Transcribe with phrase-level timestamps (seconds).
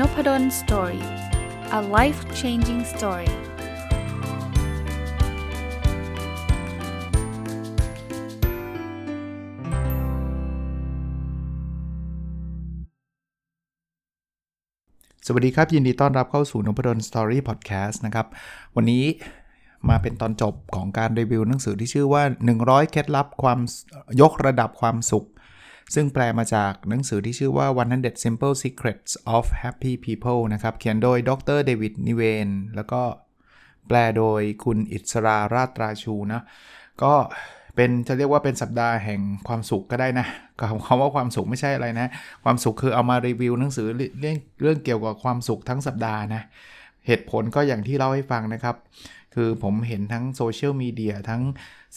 [0.00, 1.04] Nopadol story
[1.78, 3.30] a life changing story
[15.26, 18.26] สวัสดีครับ ยินดีต้อนรับเข้าสู่นพดล story พอดแคสต์นะครับ
[18.76, 19.04] วันนี้
[19.88, 22.22] มาเป็นตอนจบของการรีวิวหนังสือที่ชื่อว่า
[22.56, 23.58] 100 เคล็ดลับความ
[24.20, 25.26] ยกระดับความสุข
[25.94, 33.02] ซึ่งแปลมาจากหนังสือที่ชื่อว่า 100 Simple Secrets of Happy People นะครับ เขียนโดยดรเดวิดนิเวน แล้วก็
[33.88, 36.42] แปลโดยคุณอิสราราตราชูนะ
[37.02, 37.14] ก็
[37.76, 40.26] เป็นจะเรียกว่าเป็นสัปดาห์แห่งความสุขก็ได้นะ
[40.86, 42.08] คำว่าความสุขไม่ใช่อะไรนะ
[42.44, 43.86] ความสุขคือเอามารีวิวหนังสือ
[44.20, 46.42] เรื่องเรื่องเกี่ยวกับความสุขทั้งสัปดาห์นะ
[47.06, 48.76] เหตุผลก็อย่างที่เล่าให้ฟังนะครับ
[49.36, 51.42] คือผมเห็นทั้งโซเชียลมีเดียทั้ง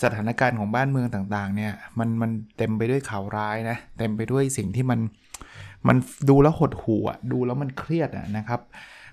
[0.02, 5.00] สถานการณ์ของบ้านเมืองต่างๆ เนี่ยมันมันเต็มไปด้วยข่าวร้ายนะ เต็มไปด้วยสิ่งที่มัน
[5.88, 5.98] มัน
[6.30, 8.62] ดูแล้วหดหู่ดูแล้วมันเครียดะนะครับ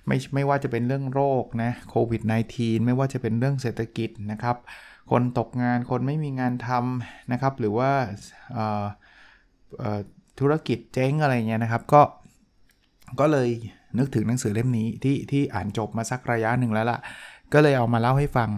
[0.07, 2.23] ไม่ไม่ว่าจะเป็นเรื่องโรคนะโควิด
[2.55, 4.57] -19 ไม่ว่าจะเป็นเรื่องเศรษฐกิจนะครับ
[5.11, 7.91] คนตกงานคนไม่มีงานทำนะครับ หรือว่า
[10.41, 12.03] ธุรกิจเจ๊งอะไรเงี้ยนะครับ ก็
[13.21, 13.49] ก็เลย
[13.99, 16.99] นึกถึงหนังสือเล่มนี้ที่ที่อ่านจบมาสักระยะหนึ่งแล้วล่ะ
[17.53, 18.51] ก็เลยเอามาเล่าให้ฟัง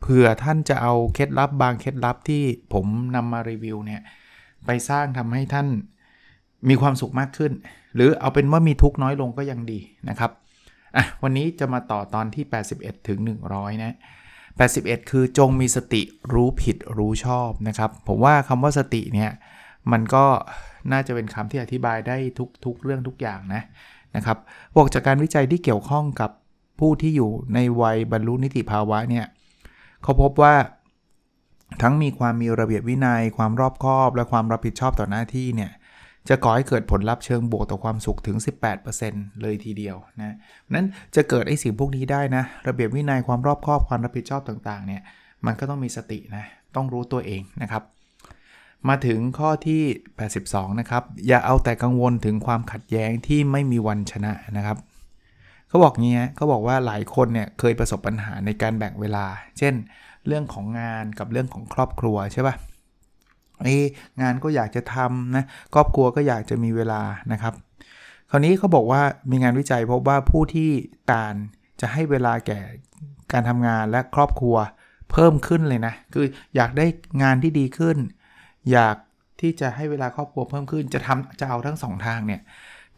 [0.00, 4.00] เผื่อท่านจะเอาเคล็ดลับบางเคล็ดลับที่ผมนำมารีวิวเนี่ย
[4.66, 5.66] ไปสร้างทำให้ท่าน
[6.68, 7.52] มีความสุขมากขึ้น
[7.94, 10.30] หรือเอาเป็นว่ามีทุกน้อยลงก็ยังดีนะครับ
[10.96, 12.44] อะวันนี้จะมาต่อตอนที่
[12.76, 13.18] 81 ถึง
[13.50, 13.94] 100 นะ
[14.50, 19.30] 81 คือจงมีสติรู้ผิดรู้ชอบนะครับ ผมว่าคำว่าสติเนี่ย
[19.92, 20.24] มันก็
[20.92, 23.62] น่าจะเป็นคำที่อธิบายได้ทุกทุกเรื่องทุกอย่างนะ
[24.16, 24.38] นะครับ
[24.76, 26.30] บอกจากการวิจัยที่เกี่ยวข้องกับ
[26.84, 29.26] ผู้ที่อยู่ในวัยบรรลุนิติภาวะเนี่ย
[30.02, 30.54] เขาพบว่า
[31.82, 35.70] ทั้งมีความมีระเบียบวินยัย ความรอบคอบ และความรับผิดชอบต่อหน้าที่เนี่ย
[36.28, 38.36] จะก่อให้เกิดผลลัพธ์เชิงบวกต่อความสุขถึง
[38.90, 40.36] 18%เลยทีเดียวนะ
[40.74, 45.02] นั้นจะเกิดไอ้สิ่งพวกนี้ได้นะ ระเบียบวินยัยความรอบคอบความรับผิดชอบต่างๆเนี่ย
[45.46, 46.44] มันก็ต้องมีสตินะ
[46.74, 47.82] ต้องรู้ตัวเองนะครับ
[48.88, 49.82] มาถึงข้อที่
[50.30, 54.78] 82 นะครับ อย่าเอาแต่กังวลถึงความขัดแย้งที่ไม่มีวันชนะนะครับ
[55.74, 59.26] เขาบอกงี้เขาบอกว่าหลายคนเนี่ยเคยประสบปัญหาในการแบ่งเวลา
[59.58, 59.74] เช่น
[60.26, 62.54] เรื่องของงานกับเรื่องของครอบครัวใช่ปะ่ะ
[63.62, 63.74] ไอ้
[64.22, 67.02] งานก็อยากจะทำนะครอบครัวก็อยากจะมีเวลา
[67.32, 67.54] นะครับ
[68.30, 70.70] คราวนี้เขาบอกว่ามีงานวิจัยพบว่าผู้ที่
[71.12, 71.34] การ
[71.80, 72.60] จะให้เวลาแก่
[73.32, 74.56] การทำงานและครอบครัว
[75.10, 76.26] เพิ่มขึ้นเลยนะ คือ
[76.56, 76.86] อยากได้
[77.22, 77.96] งานที่ดีขึ้น
[78.70, 78.96] อยาก
[79.40, 82.40] ที่จะให้เวลาครอบครัวเพิ่มขึ้น จะทำจะเอาทั้งสองทางเนี่ย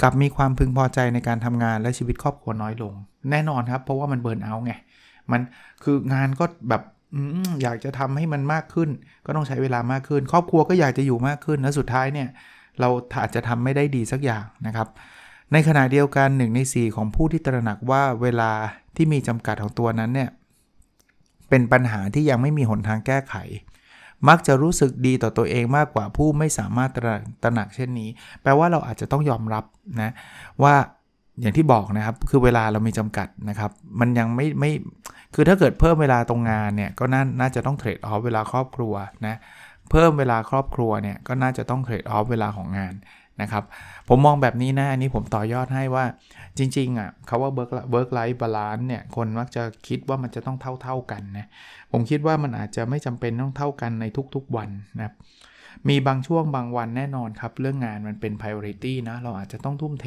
[0.02, 2.92] กับมีความพึงพอใจในการทำงานและชีวิตครอบครัวน้อยลง
[3.30, 4.72] แน่นอนครับ เพราะว่ามันเบิร์นเอาไง
[5.32, 5.40] มัน
[5.84, 6.82] คืองานก็แบบ
[7.62, 8.88] อยากจะทำให้มันมากขึ้น
[9.26, 12.28] ก็ต้องใช้เวลามากขึ้น ครอบครัวก็อยากจะอยู่มากขึ้นแล้วสุดท้ายเนี่ย
[12.80, 12.88] เรา
[13.22, 14.88] อาจจะทำไม่ได้ดีสักอย่างนะครับ
[15.52, 18.50] ในขณะเดียวกัน1ใน 4 ของผู้ที่ตระหนักว่าเวลา
[18.96, 20.30] ที่มีจำกัดของตัวนั้นเนี่ย
[21.48, 23.34] เป็นปัญหาที่ยังไม่มีหนทางแก้ไข
[24.28, 26.98] มักจะรู้สึกดีต่อตัวเองมากกว่าผู้ไม่สามารถต
[27.44, 28.08] ระหนักเช่นนี้
[28.42, 29.64] แปลว่าเราอาจจะต้องยอมรับ
[30.02, 30.12] นะ
[30.62, 30.74] ว่า
[31.40, 34.70] อย่างที่บอกนะครับ คือเวลาเรามีจำกัดนะครับ มันยังไม่ไม่
[35.34, 38.94] คือถ้าเกิดเพิ่มเวลาตรงงานเนี่ย ก็น่าน่าจะต้องเทรดออฟเวลาครอบครัว
[39.26, 39.36] นะ
[39.90, 42.94] เพิ่มเวลาครอบครัวเนี่ย ก็น่าจะต้องเทรดออฟเวลาของงาน
[43.42, 43.64] นะครับ
[44.08, 46.04] ผมมองแบบนี้นะ อันนี้ผมต่อยอดให้ว่า
[46.58, 51.46] จริงๆอะคาว่า work work life balance เนี่ย คนมักจะคิดว่ามันจะต้องเท่าๆกันนะ
[51.92, 55.14] ผมคิดว่ามันอาจจะไม่จำเป็นต้องเท่ากันในทุกๆวันนะครับ
[55.88, 60.06] มีบางช่วงบางวันแน่นอนครับ เรื่องงานมันเป็น priority นะเราอาจจะต้องทุ่มเท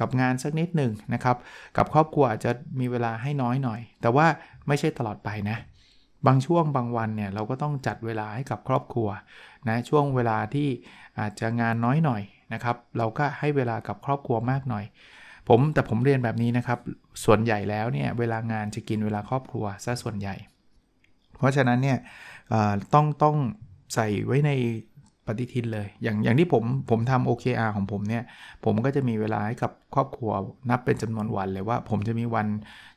[0.00, 1.36] กับงานสักนิดหนึ่งนะครับ
[1.76, 4.26] กับครอบครัวอาจจะมีเวลาให้น้อยหน่อย แต่ว่า
[4.68, 5.58] ไม่ใช่ตลอดไปนะ
[6.26, 9.08] บางช่วงบางวันเนี่ยเราก็ต้องจัดเวลาให้กับครอบครัว
[9.68, 10.68] นะช่วงเวลาที่
[11.18, 14.84] อาจจะงานน้อยหน่อยนะครับ เราก็ให้เวลากับครอบครัวมากหน่อย
[15.48, 16.78] ผมแต่ผมเรียนแบบนี้นะครับ
[17.24, 20.34] ส่วนใหญ่แล้วเนี่ยเวลางานจะกินเวลาครอบครัวซะส่วนใหญ่
[21.38, 21.98] เพราะฉะนั้นเนี่ย
[22.94, 23.36] ต้องต้อง
[23.94, 24.50] ใส่ไว้ใน
[25.26, 28.24] ปฏิทินเลย อย่างอย่างที่ผมผมทำ OKR ของผมเนี่ย
[28.64, 30.30] ผมก็จะมีเวลาให้กับครอบครัว
[30.70, 32.46] นับเป็นจำนวนวันเลยว่า ผมจะมีวัน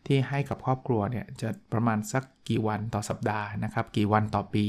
[0.08, 4.66] ที่ให้กับครอบครัวเนี่ยจะประมาณสักกี่วันต่อสัปดาห์นะครับ กี่วันต่อปี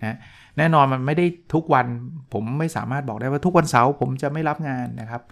[0.00, 0.16] นะ
[0.58, 1.86] แน่นอนมันไม่ได้ทุกวัน
[2.32, 5.22] ผมไม่สามารถบอกได้ว่าทุกวันเสาร์ผมจะไม่รับงานนะครับ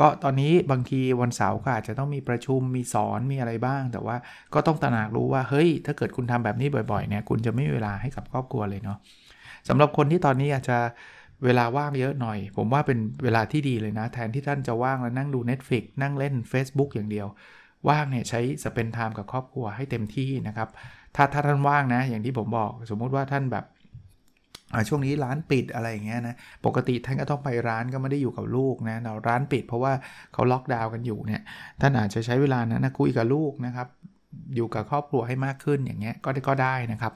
[0.00, 4.16] ก็ตอนนี้บางทีวันเสาร์ก็อาจจะต้องมีประชุมมีสอนมีอะไรบ้าง แต่ว่า
[4.54, 8.98] ก็ต้องตระหนักรู้ว่าเฮ้ย ถ้าเกิดคุณทำแบบนี้บ่อยๆเนี่ยคุณจะไม่มีเวลาให้กับครอบครัวเลยเนาะ
[9.68, 10.78] สำหรับคนที่ตอนนี้อาจจะ
[11.44, 17.26] เวลาว่างเยอะหน่อย ผมว่าเป็นเวลาที่ดีเลยนะ แทนที่ท่านจะว่างแล้วนั่งดู Netflix นั่งเล่น Facebook อย่างเดียว
[17.88, 20.68] ว่างเนี่ยใช้สเปนไทม์กับครอบครัวให้เต็มที่นะครับ
[21.16, 23.64] ถ้าถ้าท่านว่างนะ อย่างที่ผมบอก สมมุติว่าท่านแบบ
[24.88, 26.36] ช่วงนี้ร้านปิดอะไรอย่างเงี้ยนะ
[26.66, 29.92] ปกติท่านก็ต้องไปร้านก็ไม่ได้อยู่กับลูกนะเราร้านปิดเพราะว่า
[30.32, 31.42] เขาล็อกดาวน์กันอยู่เนี่ย
[31.80, 33.88] ท่านอาจจะใช้เวลานะนะคุยกับลูกนะครับ
[34.56, 37.12] อยู่กับครอบครัวให้มากขึ้นอย่างเงี้ยก็ได้ก็ได้นะครับ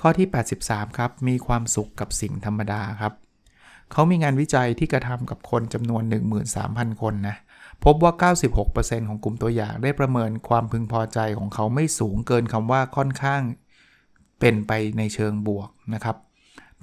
[0.00, 0.28] ข้อที่
[0.62, 3.12] 83 ครับ มีความสุขกับสิ่งธรรมดาครับ
[3.92, 6.02] เขามีงานวิจัยที่กระทำกับคนจำนวน
[6.52, 7.36] 13,000 คนนะ
[7.84, 8.32] พบว่า
[8.66, 13.42] 96%ของกลุ่มตัวอย่างได้ประเมินความพึงพอใจของเขาไม่สูงเกินคำว่าค่อนข้าง
[14.40, 16.16] เป็นไปในเชิงบวกนะครับ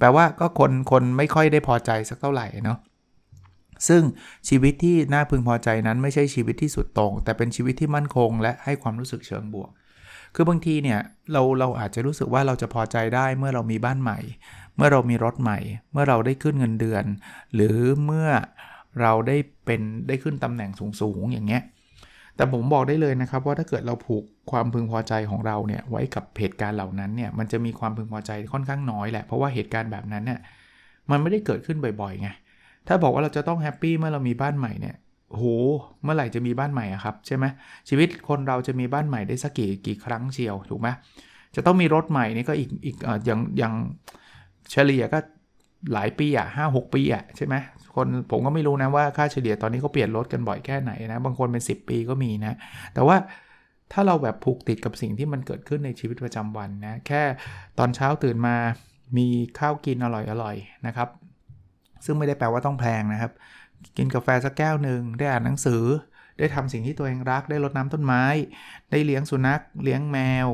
[0.02, 2.80] แปลว่าก็คนคนไม่ค่อยได้พอใจสักเท่าไหร่เนาะ
[3.88, 4.02] ซึ่ง
[4.50, 9.70] ชีวิตที่น่าพึงพอใจนั้นไม่ใช่ชีวิตที่สุดตรง แต่เป็นชีวิตที่มั่นคง และให้ความรู้สึกเชิงบวก
[10.36, 11.00] คือบางทีเนี่ย
[11.32, 14.20] เราเราอาจจะรู้สึกว่าเราจะพอใจได้เมื่อเรามีบ้านใหม่
[14.76, 15.60] เมื่อเรามีรถใหม่
[15.92, 17.06] เมื่อเราได้ขึ้นเงินเดือน
[17.54, 18.30] หรือเมื่อ
[19.02, 20.72] เราได้เป็นได้ขึ้นตำแหน่ง
[21.02, 21.64] สูงๆอย่างเงี้ย
[22.42, 30.40] แต่ผมบอกได้เลยนะครับว่าถ้าเกิดเราผูกความพึงพอใจของเราเนี่ยไว้กับเหตุการณ์เหล่านั้นเนี่ยมันจะมีความพึงพอใจค่อนข้างน้อยแหละเพราะว่าเหตุการณ์แบบนั้นเนี่ย
[31.12, 32.30] มันไม่ได้เกิดขึ้นบ่อยๆไง
[32.88, 34.96] ถ้าบอกว่าเราจะต้องแฮปปี้เมื่อเรามีบ้านใหม่เนี่ย
[35.30, 35.44] โห
[36.04, 37.46] เมื่อไหร่จะมีบ้านใหม่อะครับใช่ไหม
[37.90, 40.88] ชีวิตคนเราจะมีบ้านใหม่ได้สักกี่กี่ครั้งเชียวถูกไหม
[41.56, 42.96] จะต้องมีรถใหม่นี่ก็อีกอีก
[43.26, 43.74] อย่างอย่าง
[44.72, 45.20] เฉลี่ยก็
[45.94, 47.56] หลายปีอะห้าหกปีอะใช่ไหม
[47.96, 52.54] คนผมก็ไม่รู้นะว่าค่าเฉลี่ยตอนนี้เขาเปลี่ยนรถกันบ่อยแค่ไหนนะ บางคนเป็น 10 ปีก็มีนะ
[52.94, 53.18] แต่ว่า
[53.94, 57.22] ถ้าเราแบบผูกติดกับสิ่งที่มันเกิดขึ้นในชีวิตประจำวันนะ แค่
[57.80, 58.56] ตอนเช้าตื่นมา
[59.18, 59.28] มี
[59.60, 60.08] ข้าวกินอ
[60.44, 61.10] ร่อยๆนะครับ
[62.06, 63.32] ซึ่งไม่ได้แปลว่าต้องแพงนะครับ
[63.98, 65.84] กินกาแฟสักแก้วหนึ่งได้อ่านหนังสือ
[66.40, 68.24] ได้ทำสิ่งที่ตัวเองรัก ได้รดน้ำต้นไม้
[68.92, 70.48] ได้เลี้ยงสุนัข เลี้ยงแมว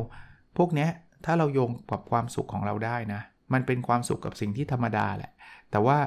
[0.57, 0.89] พวกเนี้ย
[1.25, 3.21] ถ้าเราโยงกับความสุขของเราได้นะ
[3.53, 5.31] มันเป็นความสุขกับสิ่งที่ธรรมดาแหละ
[5.71, 5.97] แต่ว่า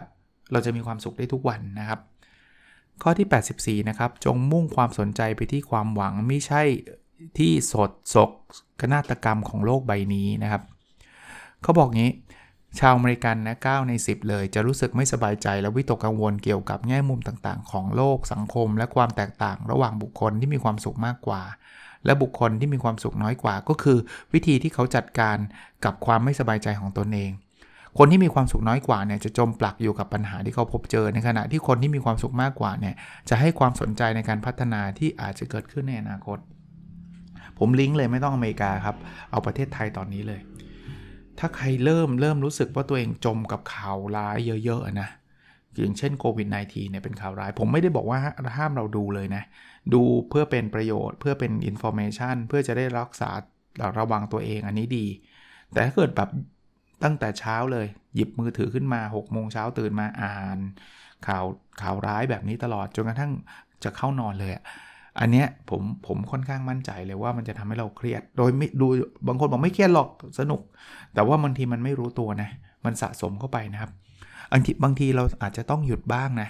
[0.53, 2.01] เราจะมีความสุขได้ทุกวันนะครับ
[3.03, 6.63] ข้อที่ 84 นะครับ จงมุ่งความสนใจไปที่ความหวังไม่ใช่
[7.39, 8.31] ที่สดศก
[8.81, 10.63] กนาฏกรรมของโลกใบนี้นะครับ
[11.63, 12.11] เขาบอกงี้
[12.79, 21.43] ชาวอเมริกันนะ9ใน 10 เลย จะรู้สึกไม่สบายใจและวิตกกังวลเกี่ยวกับแง่มุมต่างๆ ของโลกสังคม และความแตกต่าง ระหว่างบุคคลที่มีความสุขมากกว่า
[22.05, 23.99] และบุคคลที่มีความสุขน้อยกว่า ก็คือ
[24.33, 25.37] วิธีที่เขาจัดการ
[25.85, 27.31] กับความไม่สบายใจของตนเอง
[27.99, 32.95] คนที่มีความสุขน้อยกว่าเนี่ยจะจมปลักอยู่กับปัญหาที่เขาพบเจอ ในขณะที่คนที่มีความสุขมากกว่าเนี่ย
[33.29, 36.39] จะให้ความสนใจในการพัฒนาที่อาจจะเกิดขึ้นในอนาคต
[37.59, 38.97] ผมลิงก์เลยไม่ต้องอเมริกาครับ
[39.31, 40.41] เอาประเทศไทยตอนนี้เลย
[41.39, 45.09] ถ้าใครเริ่มเริ่มรู้สึกว่าตัวเองจมกับข่าวร้ายเยอะๆนะ
[45.77, 48.19] อย่างเช่นโควิด -19 เนี่ยเป็นข่าวร้าย ผมไม่ได้บอกว่า
[48.57, 49.43] ห้ามเราดูเลยนะ
[49.95, 53.31] ดูเพื่อเป็นประโยชน์ เพื่อเป็น information เพื่อจะได้รักษา
[53.99, 55.07] ระวังตัวเองอันนี้ดี
[55.73, 56.31] แต่ถ้าเกิดแบบ
[57.03, 60.59] ตั้งแต่เช้าเลย หยิบมือถือขึ้นมา6โมงเช้าตื่นมาอ่าน
[61.27, 61.45] ข่าว
[61.83, 63.33] ข่าวร้ายแบบนี้ตลอดจนกระทั่ง
[63.85, 64.53] จะเข้านอนเลย
[65.21, 68.87] อันเนี้ยผมผมค่อนข้างมั่นใจเลยว่ามันจะทำให้เราเครียด โดยไม่ดู
[69.27, 70.09] บางคนบอกไม่เครียดหรอก
[70.41, 70.61] สนุก
[71.15, 72.51] แต่ว่าบางทีมันไม่รู้ตัวนะ
[72.85, 73.91] มันสะสมเข้าไปนะครับ
[74.53, 76.49] บางทีบางทีเราอาจจะต้องหยุดบ้างนะ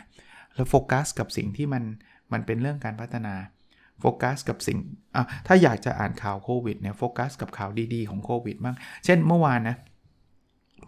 [0.55, 1.83] แล้วโฟกัสกับสิ่งที่มัน
[2.33, 3.35] มันเป็นเรื่องการพัฒนา
[4.01, 4.79] โฟกัสกับสิ่ง
[5.15, 9.77] อะถ้าอยากจะอ่านข่าวโควิดเนี่ยโฟกัสกับข่าวดีๆของโควิดบ้าง เช่นเมื่อวานนะ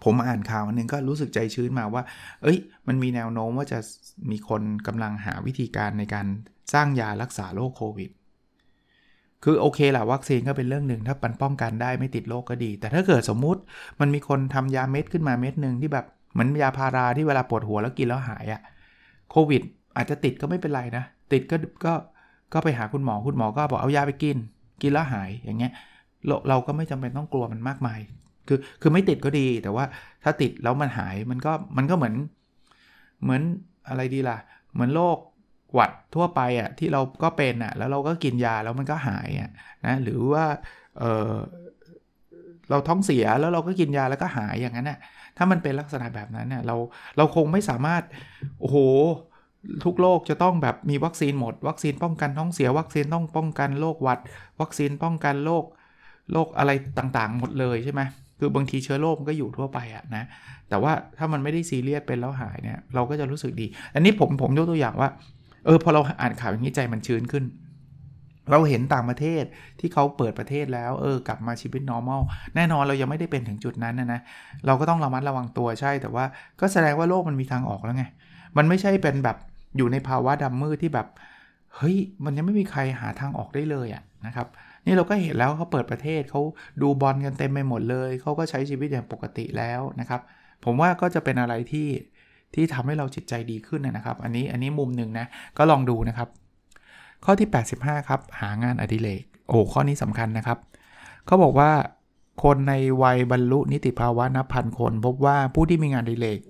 [0.05, 2.03] ผมอ่านข่าวอันนึงก็รู้สึกใจชื้นมาว่า
[2.43, 2.59] เอ้ย
[2.89, 3.79] มันมีแนวโน้มว่าจะ
[4.31, 6.27] มีคนกำลังหาวิธีการในการ
[6.75, 8.11] สร้างยารักษาโรคโควิด
[9.45, 13.61] คือโอเคแหละวัคซีนก็เป็นเรื่องหนึ่งถ้าปันป้องกันได้ไม่ติดโรคก็ดี แต่ถ้าเกิดสมมุติ
[14.01, 18.61] มันมีคนทำยาเม็ดขึ้นมาเม็ดหนึ่งที่แบบเหมือนยาพาราที่เวลาปวดหัวแล้วกินแล้วหายอะ
[19.31, 19.63] โควิด
[19.97, 21.95] อาจจะติดก็ไม่เป็นไรนะ ติดก็ก็
[22.53, 24.37] ก็ไปหาคุณหมอคุณหมอก็บอกเอายาไปกิน
[24.83, 25.73] กินแล้วหายอย่างเงี้ย
[26.49, 28.01] เราก็ไม่จำเป็นต้องกลัวมันมากมาย
[28.49, 29.85] คือคือไม่ติดก็ดี แต่ว่า
[30.25, 32.15] ถ้าติดแล้วมันหายมันก็มันก็เหมือน
[33.23, 33.43] เหมือน
[33.89, 34.39] อะไรดีล่ะ
[34.73, 35.19] เหมือนโรค
[35.75, 39.51] หวัดทั่วไปอะที่เราก็เป็นอะแล้วเราก็กินยาแล้วมันก็หายอะ
[39.87, 40.45] นะหรือว่า
[40.99, 41.35] เออ
[42.71, 44.99] เราท้องเสียแล้วเราก็กินยาแล้วก็หายอย่างนั้นน่ะ
[45.37, 46.77] ถ้ามันเป็นลักษณะแบบนั้นเนี่ยเรา
[47.17, 48.03] เราคงไม่สามารถ
[48.61, 48.77] โอ้โห
[49.85, 54.19] ทุกโรคจะต้องแบบมีวัคซีนหมด วัคซีนป้องกันท้องเสีย วัคซีนต้องป้องกันโรคหวัด
[54.61, 55.65] วัคซีนป้องกันโรค
[56.33, 58.03] โรคอะไรต่างๆ หมดเลยใช่ไหม
[58.45, 60.25] คือบางทีเชื้อโรคมันก็อยู่ทั่วไปอะนะ
[60.69, 65.09] แต่ว่าถ้ามันไม่ได้ซีเรียสเป็นแล้วหายเนี่ยเราก็จะรู้สึกดี อันนี้ผมผมยกตัวอย่างว่า
[65.65, 67.45] เออพอเราอ่านข่าวอย่างนี้ใจมันชื้นขึ้น
[68.51, 69.45] เราเห็นต่างประเทศ
[69.81, 72.21] ที่เขาเปิดประเทศแล้ว เออกลับมาชีวิต normal
[72.55, 74.21] แน่นอนเรายังไม่ได้เป็นถึงจุดนั้นนะนะ
[74.67, 76.25] เราก็ต้องระมัดระวังตัวใช่ แต่ว่า
[76.61, 78.05] ก็แสดงว่าโลกมันมีทางออกแล้วไง
[78.57, 79.37] มันไม่ใช่เป็นแบบ
[79.77, 81.07] อยู่ในภาวะดำมืดที่แบบ
[81.77, 84.49] เฮ้ย มันยังไม่มีใครหาทางออกได้เลยอะนะครับ
[84.87, 86.41] นี่เราก็เห็นแล้วเขาเปิดประเทศเขา
[86.83, 90.21] ดูบอลกันเต็มไปหมดเลย เขาก็ใช้ชีวิตอย่างปกติแล้วนะครับ
[90.65, 91.89] ผมว่าก็จะเป็นอะไรที่
[92.55, 95.27] ที่ทำให้เราจิตใจดีขึ้นนะครับ อันนี้อันนี้มุมหนึ่งนะ
[95.59, 96.29] ก็ลองดูนะครับ
[97.25, 97.49] ข้อที่
[97.79, 100.59] 85 ครับ หางานอดิเรกโอ้ข้อนี้สำคัญนะครับ
[101.27, 101.71] เขาบอกว่า
[102.43, 106.41] คนในวัยบรรลุนิติภาวะนับพันคน พบว่าผู้ที่มีงานอดิเรก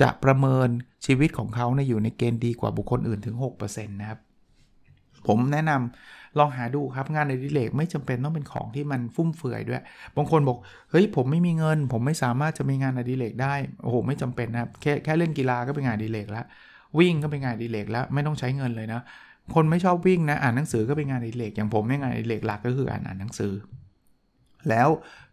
[0.00, 0.68] จะประเมิน
[1.06, 4.20] ชีวิตของเขาในอยู่ในเกณฑ์ดีกว่าบุคคลอื่นถึง 6%นะครับ
[5.26, 9.82] ผมแนะนำลองหาดูครับงานอดิเรกไม่จำเป็นต้องเป็นของที่มันฟุ่มเฟือยด้วย
[10.16, 10.58] บางคนบอก
[10.90, 16.44] เฮ้ยผมไม่มีเงิน ผมไม่สามารถจะมีงานอดิเรกได้โอ้โหไม่จำเป็นนะครับแค่แค่เล่นกีฬาก็เป็นงานอดิเรกแล้ว
[16.98, 19.00] วิ่งก็เป็นงานอดิเรกแล้วไม่ต้องใช้เงินเลยนะ
[19.54, 23.52] คนไม่ชอบวิ่งนะอ่านหนังสือก็เป็นงานอดิเรกอย่างผมเนี่ยงานอดิเรกหลักก็คืออ่านอ่านหนังสือ
[24.70, 24.88] แล้ว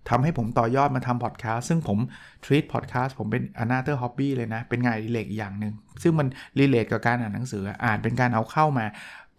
[0.09, 1.97] ทำให้ผมต่อยอดมาทำพอดแคสต์ซึ่งผม
[2.45, 6.27] treat podcast ผมเป็น another hobby เลยนะ เป็นงานอดิเรกอีกอย่างหนึ่งซึ่งมัน
[6.59, 8.85] relate กับการอ่านหนังสืออ่านเป็นการเอาเข้ามา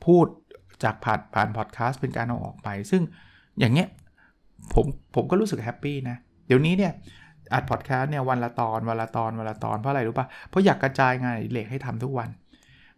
[0.04, 0.26] พูด
[0.82, 3.02] จากผ่านผ่านพอดแคสต์เป็นการเอาออกไป ซึ่ง
[3.58, 3.88] อย่างเงี้ย
[4.74, 6.92] ผมผมก็รู้สึก happy นะ เดี๋ยวนี้เนี่ย
[7.54, 12.28] อัดพอดแคสต์เนี่ยวันละตอนวันละตอนวันละตอนเพราะอะไรรู้ปะ่ะเพราะอยากกระจายงานอดิเรกให้ทำทุกวัน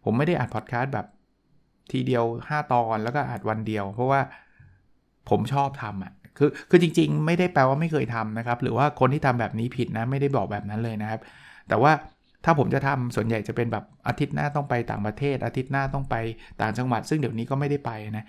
[0.03, 1.07] ผมไม่ได้อัดพอดแคสต์แบบ
[1.91, 4.19] ทีเดียว 5 ตอนแล้วก็อัดวันเดียว เพราะว่า
[5.29, 11.19] ผมชอบทำอะ่ะคือคือจริง ๆ ไม่ได้แปลว่าไม่เคยทำนะครับ หรือว่าคนที่ทำแบบนี้ผิดนะ ไม่ได้บอกแบบนั้นเลยนะครับ
[11.67, 11.91] แต่ว่า
[12.45, 16.15] ถ้าผมจะทำส่วนใหญ่จะเป็นแบบอาทิตย์หน้าต้องไปต่างประเทศ อาทิตย์หน้าต้องไป
[16.61, 18.25] ต่างจังหวัด ซึ่งเดี๋ยวนี้ก็ไม่ได้ไปนะ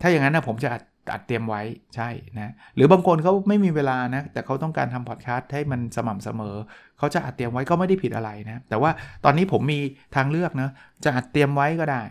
[0.00, 1.62] ถ้าอย่างนั้นนะผมจะอัดอัดเตรียมไว้
[1.96, 6.56] ใช่นะหรือบางคนเขาไม่มีเวลานะแต่เขาต้องการทำพอดแคสต์ให้มันสม่ำเสมอ
[6.98, 8.90] เขาจะอัดเตรียมไว้ก็ไม่ได้ผิดอะไรนะ แต่ว่า
[9.24, 9.80] ตอนนี้ผมมี
[10.16, 10.70] ทางเลือกนะ
[11.04, 12.02] จะอัดเตรียมไว้ก็ได้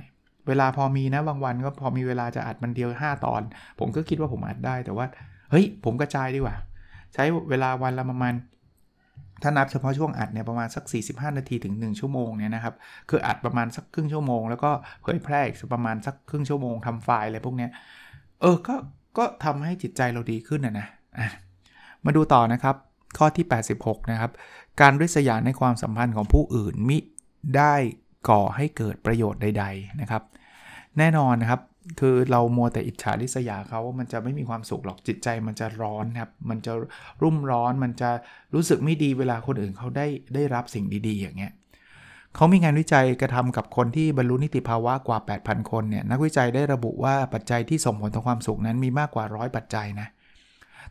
[0.47, 3.41] เวลาพอมีนะบางวันก็พอมีเวลาจะอัดมันเดียว 5 ตอน
[3.79, 5.05] ผมก็คิดว่าผมอัดได้แต่ว่า
[5.51, 6.55] เฮ้ยผมกระจายดีกว่า
[7.13, 8.33] ใช้เวลาวันละประมาณ
[9.41, 12.75] ถ้านับเฉพาะช่วงอัดเนี่ยประมาณสัก 45 นาทีถึง 1 ชั่วโมงเนี่ยนะครับ
[13.09, 14.71] คืออัดประมาณสักครึ่งชั่วโมง แล้วก็
[15.01, 17.71] เผยแพร่อีกประมาณสักครึ่งชั่วโมงทำไฟล์อะไรพวกเนี้ย
[18.41, 18.75] เออ ก็
[19.17, 21.29] ก็ทำให้จิตใจเราดีขึ้นนะนะะ
[22.05, 22.75] มาดูต่อนะครับ
[23.17, 23.45] ข้อที่
[23.77, 24.31] 86 นะครับ
[24.81, 26.97] การริษยาในความสัมพันธ์ของผู้อื่นมิ
[27.57, 27.75] ได้
[28.29, 30.23] ก่อให้เกิดประโยชน์ใด ๆนะครับ
[30.97, 31.61] แน่นอนนะครับ
[31.99, 36.73] คือเรามัวแต่อิจฉาริษยาเขาว่ามันจะไม่มีความสุขหรอกจิตใจมันจะร้อนครับ มันจะ
[37.21, 38.09] รุ่มร้อนมันจะ
[38.53, 41.51] รู้สึกไม่ดีเวลาคนอื่นเขาได้ได้รับสิ่งดีๆ อย่างเงี้ย
[42.35, 50.07] เขามีงานวิจัยกระทำกับคนที่บรรลุนิติภาวะกว่า 8,000 คนเนี่ยนักวิจัยได้ระบุว่าปัจจัยที่ส่งผลต่อความสุขนั้นมีมากกว่าร้อยปัจจัยนะ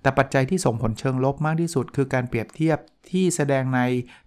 [0.02, 2.78] แต่ปัจจัยที่ส่งผลเชิงลบมากที่สุด คือการเปรียบเทียบ
[3.10, 3.80] ที่แสดงใน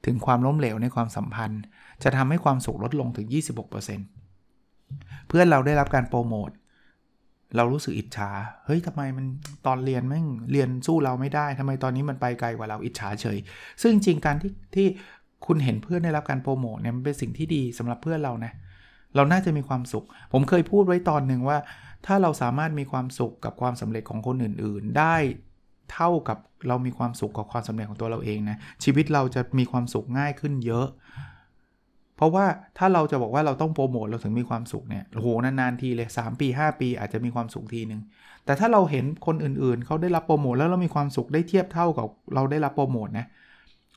[0.06, 1.62] ถึงความล้มเหลวในความสัมพันธ์
[2.04, 3.28] จะทำให้ความสุขลดลงถึง
[3.82, 4.23] 26%
[5.28, 6.50] เพื่อนเราได้รับการโปรโมท
[7.56, 8.30] เรารู้สึกอิจฉา
[8.66, 9.26] เฮ้ยทำไมมัน
[9.66, 13.38] ตอนเรียนแม่งเรียนสู้เราไม่ได้ทำไมตอนนี้มันไปไกลกว่าเราอิจฉาเฉย
[13.82, 14.88] ซึ่งจริงการที่ที่
[15.46, 18.54] คุณเห็นเพื่อนได้รับการโปรโมทเนี่ยมันเป็นสิ่งที่ดีสำหรับเพื่อนเรานะ
[19.16, 21.58] เราน่าจะมีความสุข ผมเคยพูดไว้ตอนหนึ่งว่า
[22.06, 25.16] ถ้าเราสามารถมีความสุขกับความสำเร็จของคนอื่น ๆ ได้
[25.94, 26.38] เท่ากับ
[26.68, 30.88] เรามีความสุขกับความสำเร็จของตัวเราเองนะ ชีวิตเราจะมีความสุขง่ายขึ้นเยอะ
[32.24, 32.46] ราะว่า
[32.78, 38.02] ถ้าเราจะบอกว่าเราต้องโปรโมทเราถึงมีความสุขเนี่ยโอ้โหนานๆทีเลย 3 ปี 5 ปีอาจจะมีความสุขทีนึง
[38.46, 43.26] แต่ถ้าเราเห็นคนอื่นๆ เขาได้รับโปรโมทแล้วเรามีความสุขได้เทียบเท่ากับเราได้รับโปรโมทนะ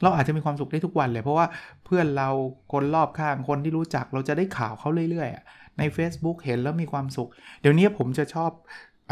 [0.03, 1.47] เราอาจจะมีความสุขได้ทุกวันเลย เพราะว่า
[1.85, 2.29] เพื่อนเรา
[2.73, 7.29] คนรอบข้างคนที่รู้จักเราจะได้ข่าวเขาเรื่อยๆใน Facebook เห็นแล้วมีความสุข
[7.61, 8.51] เดี๋ยวนี้ผมจะชอบ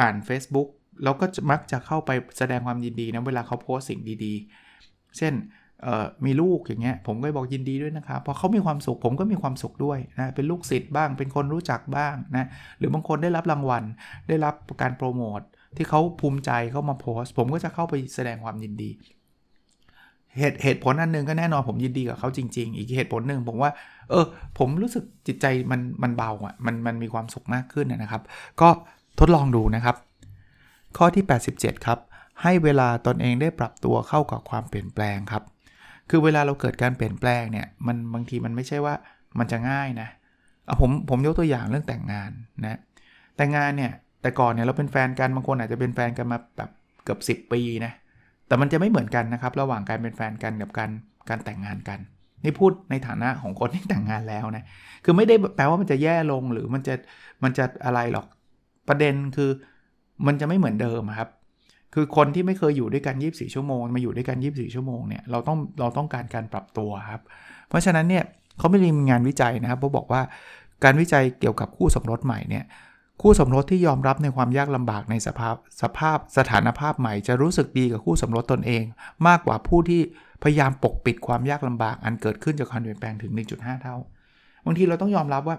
[0.00, 0.68] อ่าน Facebook
[1.04, 5.34] แล้วก็มักจะเข้าไปแสดงความยินดีนะเวลาเขาโพสสิ่งดีๆ เช่น
[6.24, 12.46] มีลูกอย่างเงี้ยผมก็บอกยินดีด้วยนะครับพอเขามีความสุขผมก็มีความสุขด้วยนะเป็นลูกศิษย์บ้าง เป็นคนรู้จักบ้างนะ
[12.78, 13.84] หรือบางคนได้รับรางวัล
[14.28, 15.40] ได้รับการโปรโมท
[15.76, 18.90] ที่เขาภูมิใจเขามาโพสผมก็จะเข้าไปแสดงความยินดี
[20.38, 23.72] เหตุเหตุผลอันหนึ่งก็แน่นอนผมยินดีกับเขาจริง ๆ อีกเหตุผลหนึ่งผมว่า
[24.10, 24.24] เออ
[24.58, 28.22] ผมรู้สึกจิตใจมันมันเบาอะมันมันมีความสุขมากขึ้นนะครับ
[28.60, 28.68] ก็
[29.18, 29.96] ทดลองดูนะครับ
[30.96, 31.98] ข้อที่ 87 ครับ
[32.42, 35.42] ให้เวลาตนเองได้ปรับตัวเข้ากับความเปลี่ยนแปลงครับ
[36.10, 38.94] คือเวลาเราเกิดการเปลี่ยนแปลงเนี่ยมันบางทีมันไม่ใช่ว่า
[39.38, 40.08] มันจะง่ายนะ
[40.64, 42.30] เอาผมผมยกตัวอย่างเรื่องแต่งงาน
[42.64, 42.78] นะ
[43.36, 43.92] แต่งงานเนี่ย
[44.22, 46.70] แต่ก่อนเนี่ยเราเป็นแฟนกันบางคนอาจจะเป็นแฟนกันมาแบบ
[47.04, 47.92] เกือบ10 ปีนะ
[48.46, 50.90] แต่มันจะไม่เหมือนกันนะครับ ระหว่างการเป็นแฟนกันกับการ
[51.28, 51.98] การแต่งงานกัน
[52.44, 54.64] นี่พูดในฐานะของคนที่แต่งงานแล้วนะ
[55.04, 56.94] คือไม่ได้แปลว่ามันจะแย่ลงหรือมันจะ
[57.42, 58.26] มันจะอะไรหรอก
[58.88, 59.50] ประเด็นคือ
[60.26, 61.28] มันจะไม่เหมือนเดิมครับ
[61.94, 67.20] คือคนที่ไม่เคยอยู่ด้วยกัน 24 ชั่วโมง มาอยู่ด้วยกัน 24 ชั่วโมงเนี่ยเราต้องเราต้องการการปรับตัวครับ
[67.68, 68.24] เพราะฉะนั้นเนี่ย
[68.58, 70.22] เขาไม่ได้มีงานวิจัยนะครับเขาบอกว่า
[70.84, 72.64] การวิจัยเกี่ยวกับคู่สมรสใหม่เนี่ย
[73.22, 78.82] คู่สมรสที่ยอมรับในความยากลำบากในสภาพสภาพสถานภาพใหม่ จะรู้สึกดีกับคู่สมรสตนเอง
[79.26, 80.00] มากกว่าผู้ที่
[80.42, 83.96] พยายามปกปิดความยากลำบากอันเกิดขึ้นจากการเปลี่ยนแปลงถึง 1.5 เท่า
[84.64, 85.56] บางทีเราต้องยอมรับว่า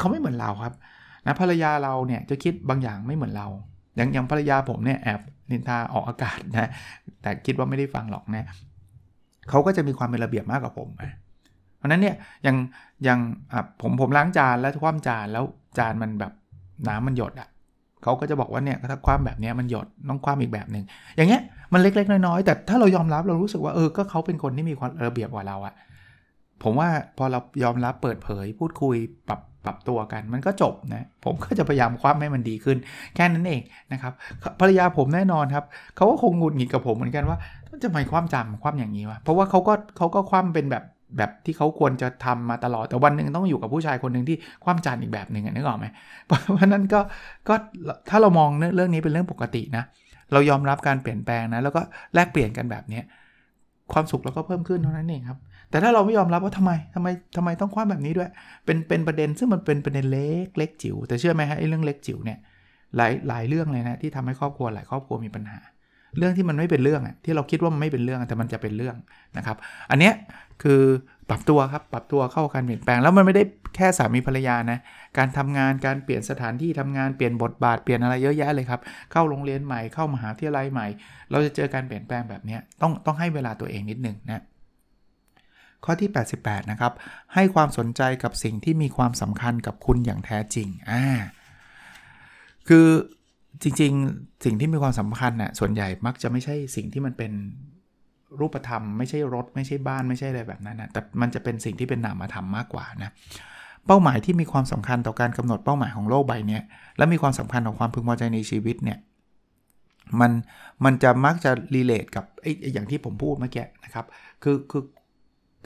[0.00, 0.74] เขาไม่เหมือนเราครับ
[1.26, 3.48] นะภรรยาเราเนี่ยจะคิดบางอย่างไม่เหมือนเรา
[3.96, 6.70] อย่างอย่างภรรยาผมเนี่ยแอบ นินทาออกอากาศนะ
[7.22, 8.44] แต่คิดว่าไม่ได้ฟังหรอกนะ
[9.48, 10.88] เขาก็จะมีความเป็นระเบียบมากกว่าผม
[11.78, 12.56] เพราะนั้นเนี่ยย่าง
[13.06, 13.18] ย่าง
[13.82, 15.44] ผมผมล้างจานแล้วคว่ำจานแล้ว
[15.78, 16.32] จานมันแบบ
[16.88, 17.48] น้ำมันหยดอะ่ะ
[18.02, 20.84] เขาก็จะบอกว่าเนี่ยถ้าความแบบนี้มันหยดต้องความอีกแบบหนึ่ง
[21.16, 25.74] อย่างเงี้ยมันเล็กๆน้อยๆแต่ถ้าเรายอมรับเรารู้สึกว่าเออก็เขาเป็นคนที่มีความระเบียบกว่าเราอะ
[26.62, 28.96] ผมว่าพอเรายอมรับเปิดเผย พูดคุย
[29.28, 32.76] ปรับปรับตัวกัน มันก็จบนะผมก็จะพยายามคว้าให้มันดีขึ้น
[33.14, 34.12] แค่นั้นเองนะครับ
[34.60, 35.64] ภรรยาผมแน่นอนครับ
[35.96, 37.38] เขาก็คงงุนหงิดกับผมเหมือนกันว่า
[37.84, 40.84] จะไม่ความจำความอย่างนี้วะเพราะว่าเขาก็เขาก็ความเป็นแบบ
[41.16, 45.86] แบบที่เขาควรจะทำมาตลอดแต่วันหนึ่งต้องอยู่กับผู้ชายคนหนึ่งที่ความจานอีกแบบหนึ่งนึกออกไหม
[46.26, 47.00] เพราะนั้นก็
[47.48, 47.54] ก็
[48.08, 49.84] ถ้าเรามองเรื่องนี้เป็นเรื่องปกตินะ
[50.32, 51.80] เรายอมรับการเปลี่ยนแปลงนะ แล้วก็
[52.14, 53.00] แลกเปลี่ยนกันแบบนี้
[53.92, 55.38] ความสุขเราก็เพิ่มขึ้นเท่านั้นเองครับ
[55.70, 58.30] แต่ถ้าเราไม่ยอมรับว่าทำไมทำไมทำไมต้องคว้าแบบนี้ด้วย
[58.64, 62.38] เป็นเป็นประเด็นซึ่งมันเป็นประเด็นเล็กเล็กจิ๋วแต่เชื่อไหมฮะไอ้เรื่องเล็กจิ๋วเนี่ย
[62.96, 65.60] หลายหลายเรื่องเลยนะที่ทำให้ครอบครัวหลายครอบครัวมีปัญหา
[66.18, 68.96] เรื่องที่มันไม่เป็นเรื่องอะที่เราคิดว่ามันไม่เป็นเรื่องแต่มันจะเป็นเรื่อง
[69.36, 69.56] นะครับ
[69.90, 70.14] อันเนี้ย
[70.62, 70.82] คือ
[71.30, 73.42] ปรับตัวครับปรับตัวเข้าการเปลี่ยนแปลงแล้วมันไม่ได้
[73.76, 74.78] แค่สามีภรรยานะ
[75.18, 78.80] การทำงานการเปลี่ยนสถานที่ทำงานเปลี่ยนบทบาทเปลี่ยนอะไรเยอะแยะเลยครับ
[79.12, 80.86] เข้าโรงเรียนใหม่เข้ามหาวิทยาลัยใหม่
[81.30, 84.42] เราจะเจอการเปลี่ยนแปลงแบบนี้ต้องต้องให้เวลาตัวเองนิดนึงนะ
[85.84, 86.92] ข้อที่ 88 นะครับ
[87.34, 91.04] ให้ความสนใจกับสิ่งที่มีความสำคัญกับคุณอย่างแท้จริงอ่า
[92.68, 92.86] คือ
[93.62, 97.32] จริงๆ สิ่งที่มีความสำคัญน่ะส่วนใหญ่มักจะไม่ใช่สิ่งที่มันเป็น
[98.40, 103.10] รูปธรรม ไม่ใช่รถ ไม่ใช่บ้านไม่ใช่อะไรแบบนั้นนะแต่มันจะเป็นสิ่งที่เป็นนามธรรมมากกว่านะ
[103.86, 106.60] เป้าหมายที่มีความสำคัญต่อการกำหนดเป้าหมายของโลกใบนี้
[106.96, 108.98] และมีความสำคัญต่อความพึงพอใจในชีวิตเนี่ย
[110.20, 110.32] มัน
[110.84, 114.06] มันจะมักจะ relate กับไอ้อย่างที่ผมพูดเมื่อกี้นะครับ
[114.42, 114.82] คือคือ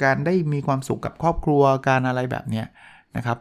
[0.02, 2.66] การได้มีความสุขกับครอบครัวการอะไรแบบเนี้ย
[3.16, 3.38] นะครับ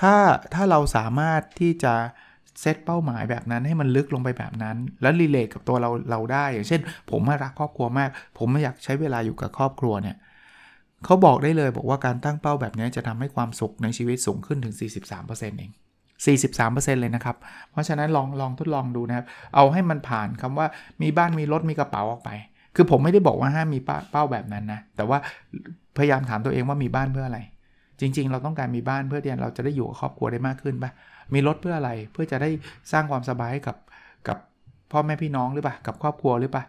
[0.00, 0.14] ถ้า
[0.54, 1.94] ถ้าเราสามารถที่จะ
[2.60, 10.16] เซตเป้าหมายแบบนั้นให้มันลึกลงไปแบบนั้น แล้ว relate กับตัวเราเราได้ อย่างเช่น ผมรักครอบครัวมาก ผมไม่อยากใช้เวลาอยู่กับครอบครัวเนี่ย
[11.04, 15.72] เขาบอกได้เลยบอกว่าการตั้งเป้าแบบนี้จะทำให้ความสุขในชีวิตสูงขึ้นถึง 43%เอง
[16.46, 17.36] 43%เลยนะครับ
[17.70, 20.66] เพราะฉะนั้นลองลองทดลองดูนะครับ เอาให้มันผ่านคำว่า
[21.02, 22.30] มีบ้านมีรถมีกระเป๋าออกไป
[22.76, 25.18] คือผมไม่ได้บอกว่าห้ามมีเป้าแบบนั้นนะ แต่ว่า
[25.96, 27.40] พยายามถามตัวเองว่ามีบ้านเพื่ออะไร
[28.00, 30.90] จริง ๆ เราต้องการมีบ้านเพื่อที่เราจะได้อยู่กับครอบครัวได้มากขึ้นปะ
[31.34, 32.50] มีรถเพื่ออะไรเพื่อจะได้
[32.92, 33.76] สร้างความสบายให้กับ
[34.28, 34.38] กับ
[34.92, 36.64] พ่อแม่พี่น้องหรือปะกับครอบครัวหรือปะ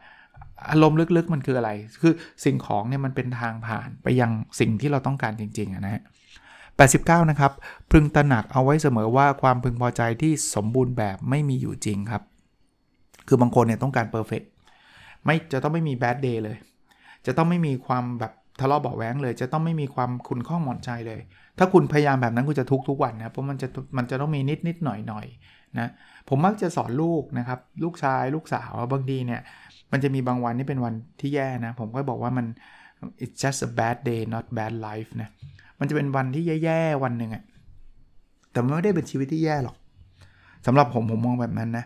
[0.69, 2.13] อารมณ์ลึกๆมันคืออะไร คือ
[2.45, 6.03] สิ่งของเนี่ยมันเป็นทางผ่านไปยังสิ่งที่เราต้องการจริงๆนะฮะ
[6.67, 7.51] 89 นะครับ
[7.91, 12.23] พึงตระหนักเอาไว้เสมอว่าความพึงพอใจที่สมบูรณ์แบบไม่มีอยู่จริงครับ
[13.27, 14.41] คือบางคนเนี่ยต้องการเพอร์เฟก
[15.25, 16.57] ไม่จะต้องไม่มีแบดเดย์เลย
[17.25, 21.21] จะต้องไม่มีความแบบ ทะเลาะเบาแวงเลย จะต้องไม่มีความคุณข้องหมอนใจเลย
[21.57, 25.25] ถ้าคุณพยายามแบบนั้นคุณจะทุกทุกวันนะเพราะมันจะมันจะต้องมีนิดนิดหน่อยหน่อย
[25.79, 25.89] นะ
[26.29, 29.41] ผมมักจะสอนลูกนะครับ ลูกชายลูกสาวบางทีเนี่ย
[29.91, 32.45] มันจะมีบางวันที่เป็นวันที่แย่นะ ผมก็บอกว่ามัน
[33.23, 35.29] it's just a bad day not bad life นะ
[35.79, 37.43] มันจะเป็นวันที่แย่ๆวันหนึ่งอะ
[38.51, 39.75] แต่มันไม่ได้เป็นชีวิตที่แย่หรอก
[40.65, 41.85] สำหรับผมผมมองแบบนั้นนะ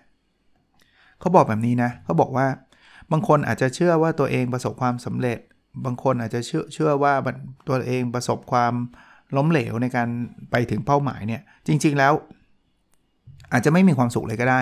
[1.19, 2.45] เขาบอกแบบนี้นะเขาบอกว่า
[3.11, 5.39] บางคนอาจจะเชื่อว่าตัวเองประสบความสำเร็จ
[5.85, 7.13] บางคนอาจจะเชื่อเชื่อว่า
[7.67, 8.73] ตัวเองประสบความ
[9.35, 10.07] ล้มเหลวในการ
[10.51, 12.13] ไปถึงเป้าหมายเนี่ย จริง ๆแล้ว
[13.53, 14.61] อาจจะไม่มีความสุขเลยก็ได้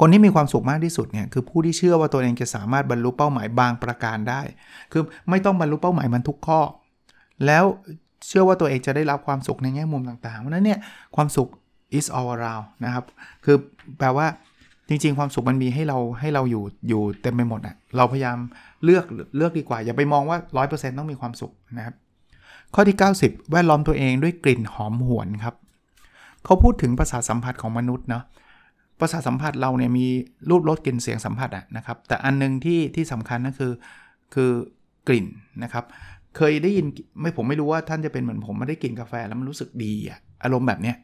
[0.00, 4.40] คนที่มีความสุขมากที่สุดเนี่ยคือผู้ที่เชื่อว่าตัวเองจะสามารถบรรลุเป้าหมายบางประการได้
[4.92, 6.60] คือไม่ต้องบรรลุเป้าหมายมันทุกข้อ
[7.46, 7.64] แล้ว
[8.28, 10.78] เชื่อว่าตัวเองจะได้รับความสุขในแง่มุมต่างๆเพราะนั้นเนี่ย
[11.16, 11.48] ความสุข
[11.98, 13.04] is all around นะครับ
[13.44, 13.56] คือ
[13.98, 14.26] แปลว่า
[14.88, 18.38] จริง ๆ ความสุขมันมีให้เราให้เราอยู่อยู่เต็มไปหมดอะเราพยายาม
[18.84, 19.04] เลือก
[19.36, 21.94] เลือกดีกว่า อย่าไปมองว่า 100%ต้องมีความสุขนะครับ
[22.74, 25.54] ข้อที่ 90 แวดล้อมตัวเองด้วยกลิ่นหอมหวนครับ
[26.44, 28.24] เขาพูดถึงประสาทสัมผัสของมนุษย์เนาะ
[29.00, 30.06] ประสาทสัมผัสเราเนี่ยมี
[30.50, 33.72] รูปรสกลิ่นเสียงสัมผัสอะนะครับ แต่อันนึงที่ที่สำคัญก็คือ
[34.34, 34.50] คือ
[35.08, 35.26] กลิ่น
[35.62, 35.84] นะครับ
[36.36, 36.86] เคยได้ยิน
[37.20, 40.96] ไม่ผมไม่รู้ว่าท่านจะเป็นเหมือนผมไม่ได้กินกาแฟแล้วมันรู้สึกดีอะอารมณ์แบบเนี้ย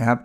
[0.00, 0.18] นะครับ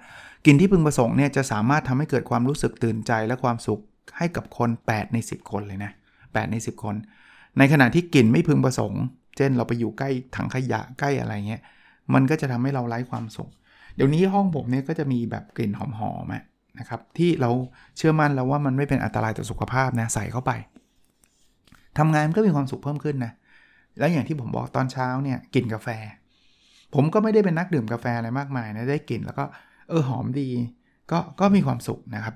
[0.45, 3.81] กลิ่นที่พึงประสงค์เนี่ยจะสามารถทำให้เกิดความรู้สึกตื่นใจและความสุข
[4.17, 5.91] ให้กับคน 8 ใน 10 คนเลยนะ
[6.37, 6.95] 8 ใน 10 คน
[7.57, 9.03] ในขณะที่กลิ่นไม่พึงประสงค์
[9.37, 11.61] เช่นเราไปอยู่ใกล้ถังขยะใกล้อะไรเงี้ย
[12.13, 13.49] มันก็จะทำให้เราไร้ความสุข
[13.95, 17.49] เดี๋ยวนี้ห้องผมเนี่ยก็จะมีแบบกลิ่นหอมๆนะครับ ที่เรา
[17.97, 20.51] เชื่อมั่นแล้วว่ามันไม่เป็นอันตรายต่อสุขภาพนะใส่เข้าไป
[21.97, 23.31] ทำงานก็มีความสุขเพิ่มขึ้นนะ
[23.99, 25.87] แล้วอย่างที่ผมบอกตอนเช้าเนี่ยกลิ่นกาแฟ
[26.95, 29.45] ผมก็ไม่ได้เป็นนักดื่มกาแฟอะไรมากมายนะ ได้กลิ่นแล้วก็
[29.89, 30.49] เออหอมดี
[31.11, 32.35] ก็ก็มีความสุขนะครับ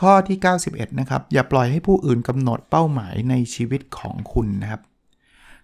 [0.00, 4.82] ข้อที่ 91 นะครับ อย่าปล่อยให้ผู้อื่นกำหนดเป้าหมายในชีวิตของคุณนะครับ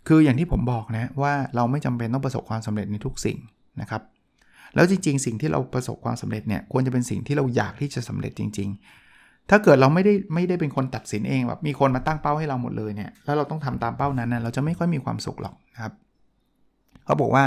[0.07, 3.39] คืออย่างที่ผมบอกนะว่าเราไม่จำเป็นต้องประสบความสำเร็จในทุกสิ่ง
[3.81, 4.03] นะครับ
[4.75, 15.93] แล้วจริง ๆ สิ่งที่เราประสบความสำเร็จเนี่ยควรจะเป็นสิ่งที่เราอยากที่จะสำเร็จจริง ๆ ถ้าเกิดเราไม่ได้ไม่ได้เป็นคนตัดสินเองแบบมีคนมาตั้งเป้าให้เราหมดเลยเนี่ยแล้วเราต้องทำตามเป้านั้นนะเราจะไม่ค่อยมีความสุขหรอกนะครับ
[17.09, 17.45] เขาบอกว่า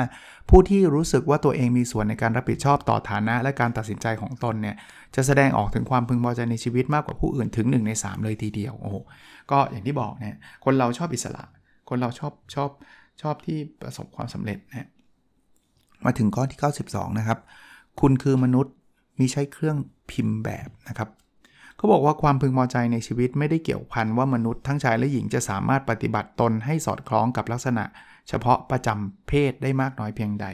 [0.49, 4.75] ผู้ที่รู้สึกว่าตัวเองมีส่วนในการรับผิดชอบต่อฐานะและการตัดสินใจของตนเนี่ย
[5.15, 8.95] จะแสดงออกถึงความพึงพอใจในชีวิตมากกว่าผู้อื่นถึง 1 ใน 3 เลยทีเดียวโอ้โห
[9.51, 11.43] ก็อย่างที่บอกเนี่ยคนเราชอบอิสระ
[11.89, 12.69] คนเราชอบชอบ
[13.21, 14.89] ชอบที่ประสบความสำเร็จนะ
[16.05, 17.39] มาถึงข้อที่ 92 นะครับ
[17.99, 18.73] คุณคือมนุษย์
[19.19, 19.77] มีใช้เครื่อง
[20.11, 21.09] พิมพ์แบบนะครับ
[21.77, 27.83] เขาบอกว่าความพึงพอใจในชีวิตไม่ได้เกี่ยวพันว่ามนุษย์ทั้งชายและหญิงจะสามารถปฏิบัติตนให้สอดคล้องกับลักษณะ
[28.29, 30.47] เฉพาะประจำเพศได้มากน้อยเพียงใด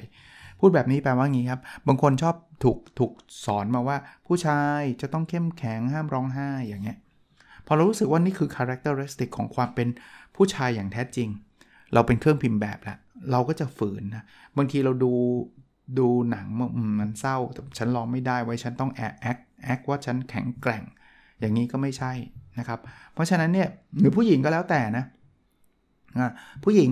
[0.60, 3.12] พูดแบบนี้แปลว่างี้ครับ บางคนชอบถูกถูก
[3.46, 6.98] สอนมาว่า ผู้ชายจะต้องเข้มแข็งห้ามร้องไห้อย่างเงี้ย
[7.68, 9.88] พอเรารู้สึกว่านี่คือ characteristic ของความเป็น
[10.36, 11.30] ผู้ชายอย่างแท้จริง
[11.94, 12.98] เราเป็นเครื่องพิมพ์แบบละ
[13.32, 14.24] เราก็จะฝืนนะ
[14.58, 15.14] บางทีเราดู
[16.00, 16.48] ดูหนัง
[17.00, 20.84] มันเศร้าแต่ฉันร้องไม่ได้ไว้ฉันต้องแอคแอคแอคว่าฉันแข็งแกร่ง
[21.40, 22.12] อย่างนี้ก็ไม่ใช่
[22.60, 22.80] นะครับ
[23.14, 23.68] เพราะฉะนั้นเนี่ย
[24.00, 25.06] หรือผู้หญิงก็แล้วแต่นะ
[26.64, 26.92] ผู้หญิง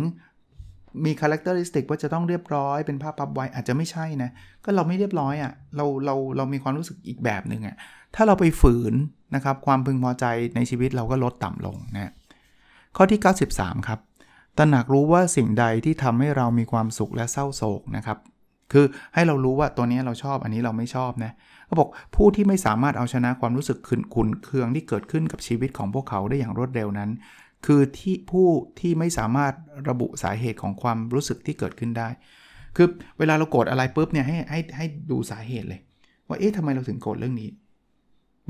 [1.06, 4.30] มีคุณลักษณะสติกว่าจะต้องเรียบร้อยเป็นภาพพับไว้อาจจะไม่ใช่นะ
[4.64, 7.76] ก็เราไม่เรียบร้อยอะ่ะเราเราเรามีความรู้สึกอีกแบบหนึ่งอะ่ะ
[8.16, 8.94] ถ้าเราไปฝืน
[9.36, 12.12] นะครับความพึงพอใจในชีวิตเราก็ลดต่ำลงนะ
[12.96, 13.20] ข้อที่
[13.54, 14.00] 93 ครับ
[14.58, 18.18] ตระหนักรู้ว่าสิ่งใดที่ทำให้เรามีความสุขและเศร้าโศกนะครับ
[18.74, 21.32] คือให้เรารู้ว่าตัวนี้เราชอบอันนี้เราไม่ชอบนะ
[21.66, 27.10] เขาบอกผู้ที่ไม่สามารถเอาชนะความรู้สึกขุนขุนเคืองที่เกิดขึ้นกับชีวิตของพวกเขาได้อย่างรวดเร็วนั้น
[27.66, 28.48] คือที่ผู้
[28.80, 29.54] ที่ไม่สามารถ
[29.90, 32.08] ระบุสาเหตุของความรู้สึกที่เกิดขึ้นได้
[32.76, 32.88] คือ
[33.20, 35.80] เวลาเราโกรธอะไรปุ๊บเนี่ยให้ให้ให้ดูสาเหตุเลย
[36.28, 37.50] ว่าเอ๊ะทำไมเราถึงโกรธเรื่องนี้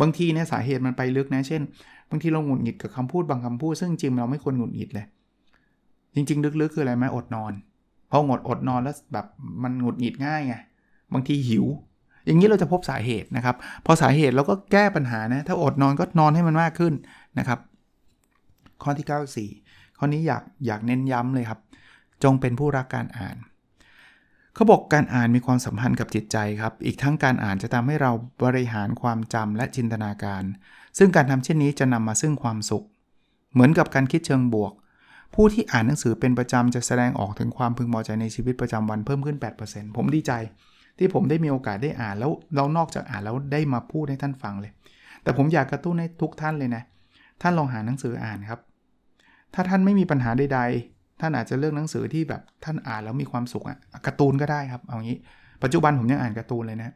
[0.02, 1.62] บางทีเนี่ยสาเหตุมันไปลึกนะ เช่น
[2.10, 5.06] บางทีเราหงุดหงิดกับคำพูดบางคำพูด ซึ่งจริงเราไม่ควรหงุดหงิดเลย
[6.16, 7.54] จริง ๆ ลึกๆคืออะไรไหมอดนอน
[8.12, 9.26] พอหงดอดนอนแล้วแบบ
[9.64, 10.56] มันหงุดหงิดง่ายไง
[11.14, 11.66] บางทีหิว
[12.26, 16.94] อย่างนี้เราจะพบสาเหตุนะครับ พอสาเหตุเราก็แก้ปัญหานะ ถ้าอดนอนก็นอนให้มันมากขึ้น
[17.40, 17.60] นะครับ
[18.84, 21.60] ข้อที่ 94 ข้อนี้อยากอยากเน้นย้ำเลยครับ
[22.24, 23.38] จงเป็นผู้รักการอ่าน
[24.56, 28.12] เขาบอกการอ่านมีความสัมพันธ์กับจิตใจครับ อีกทั้งการอ่านจะทำให้เรา
[28.44, 30.44] บริหารความจำและจินตนาการ
[30.98, 32.86] ซึ่งการทำเช่นนี้จะนำมาซึ่งความสุข
[33.54, 34.74] เหมือนกับการคิดเชิงบวก
[35.36, 40.32] ผู้ที่อ่านหนังสือเป็นประจำจะแสดงออกถึงความพึงพอใจในชีวิตประจำวันเพิ่มขึ้น 8%ผมดีใจ
[40.98, 44.72] ที่ผมได้มีโอกาสได้อ่านแล้วเรานอกจากอ่านแล้วได้มาพูดให้ท่านฟังเลย
[45.24, 46.84] แต่ผมอยากกระตุ้นให้ทุกท่านเลยนะ
[47.42, 48.60] ท่านลองหาหนังสืออ่านครับ
[49.54, 55.18] ถ้าท่านไม่มีปัญหาใด ๆ ท่านอาจจะเลือกหนังสือที่แบบท่านอ่านแล้วมีความสุขอะการ์ตูนก็ได้ครับ เอางี้
[55.64, 56.96] ปัจจุบันผมยังอ่านการ์ตูนเลยนะ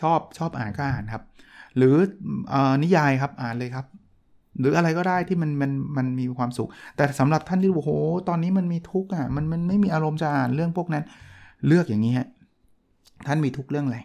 [0.00, 1.22] ชอบชอบอ่านก็อ่านครับ
[1.76, 1.94] หรือ
[2.52, 3.86] อนิยายครับอ่านเลยครับ
[4.60, 7.90] หรืออะไรก็ได้ที่มันมันมันมีความสุข แต่สำหรับท่านที่โอ้โห
[8.28, 11.04] ตอนนี้มันมีทุกข์อะมันมันไม่มีอารมณ์จะอ่านเรื่องพวกนั้น
[11.66, 12.28] เลือกอย่างนี้ฮะ
[13.26, 13.98] ท่านมีทุกเรื่องอะไร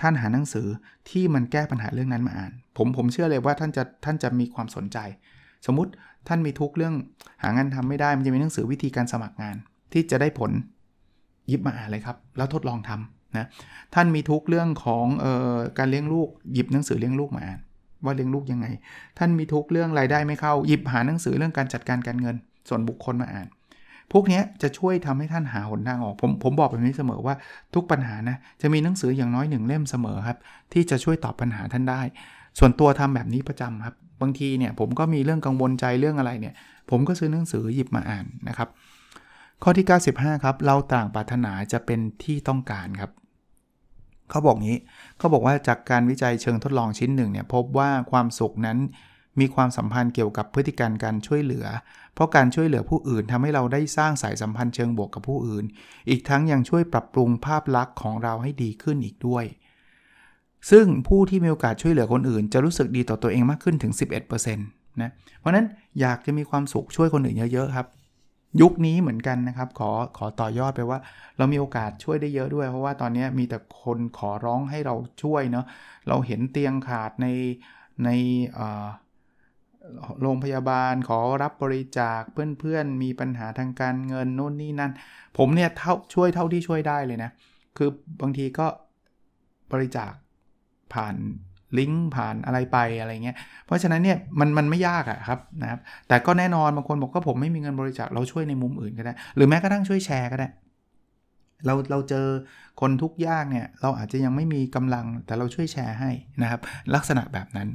[0.00, 0.66] ท่านหาหนังสือ
[1.10, 4.98] ที่มันแก้ปัญหาเรื่องนั้นมาอ่าน ผมผมเชื่อเลยว่าท่านจะท่านจะมีความสนใจ
[5.66, 5.90] สมมติ
[6.28, 6.94] ท่านมีทุกเรื่อง
[7.42, 9.56] หางานทำไม่ได้มันจะมีหนังสือวิธีการสมัครงาน
[9.92, 10.50] ที่จะได้ผล
[11.50, 13.46] ยิบมาอ่านเลยครับ แล้วทดลองทำนะ
[13.94, 17.58] ท่านมีทุกเรื่องของออการเลี้ยงลูกหยิบหนังสือเลี้ยงลูกมาอ่าน
[18.04, 18.66] ว่าเลี้ยงลูกยังไง
[19.18, 22.36] ท่านมีทุกเรื่องรายได้ไม่เข้าหยิบหาหนังสือเรื่องการจัดการการเงิน
[22.68, 23.48] ส่วนบุคคลมาอ่าน
[24.12, 27.34] พวกนี้จะช่วยทำให้ท่านหาหนทางออก ผมผมบอกแบบนี้เสมอว่า
[27.74, 30.38] ทุกปัญหานะจะมีหนังสืออย่างน้อยหนึ่งเล่มเสมอครับ
[30.72, 32.00] ที่จะช่วยตอบปัญหาท่านได้
[32.58, 36.54] ส่วนตัวทำแบบนี้ประจำครับ บางทีเนี่ยผมก็มีเรื่องกังวลใจเรื่องอะไรเนี่ย
[36.90, 38.68] ผมก็ซื้อหนังสือหยิบมาอ่านนะครับ
[39.62, 43.10] ข้อที่ 95 ครับ เราต่างปรารถนาจะเป็นที่ต้องการครับ
[44.30, 44.78] เขาบอกงี้
[45.18, 48.78] เขาบอกว่าจากการวิจัยเชิงทดลองชิ้นหนึ่งเนี่ยพบว่าความสุขนั้น
[49.40, 51.66] มีความสัมพันธ์เกี่ยวกับพฤติการการช่วยเหลือ
[52.14, 55.64] เพราะการช่วยเหลือผู้อื่นทำให้เราได้สร้างสายสัมพันธ์เชิงบวกกับผู้อื่น
[56.10, 59.44] อีกทั้งยังช่วยปรับปรุงภาพลักษณ์ของเราให้ดีขึ้นอีกด้วย
[60.70, 63.92] ซึ่งผู้ที่มีโอกาสช่วยเหลือคนอื่น จะรู้สึกดีต่อตัวเองมากขึ้นถึง
[64.26, 65.66] 11%นะ เพราะนั้น
[66.00, 67.86] อยากจะมีความสุขช่วยคนอื่นเยอะๆครับ
[68.60, 70.98] ยุคนี้เหมือนกันนะครับ ขอขอต่อยอดไปว่า
[71.38, 75.66] เรามีโอกาสช่วยได้เยอะด้วย เพราะว่าตอนนี้มีแต่คนขอร้องให้เราช่วยเนาะ
[76.08, 77.26] เราเห็นเตียงขาดใน
[78.04, 78.10] ใน
[80.22, 84.92] โรงพยาบาลขอรับบริจาคเพื่อนๆ มีปัญหาทางการเงินโน่นนี่นั่น
[85.38, 87.30] ผมเนี่ยเท่าช่วยเท่าที่ช่วยได้เลยนะ
[87.76, 87.88] คือ
[88.20, 88.66] บางทีก็
[89.72, 90.12] บริจาค
[90.94, 91.16] ผ่าน
[91.78, 100.48] ลิงก์ผ่านอะไรไปอะไรเงี้ย เพราะฉะนั้นเนี่ยมันมันไม่ยากอะครับนะครับแต่ก็แน่นอนบางคนบอกก็ผมไม่มีเงินบริจาคเราช่วยในมุมอื่นก็ได้ หรือแม้กระทั่งช่วยแชร์ก็ได้
[101.66, 102.26] เราเราเจอ
[102.80, 106.10] คนทุกยากเนี่ยเราอาจจะยังไม่มีกำลังแต่เราช่วยแชร์ให้
[106.42, 106.60] นะครับ
[106.94, 107.68] ลักษณะแบบนั้น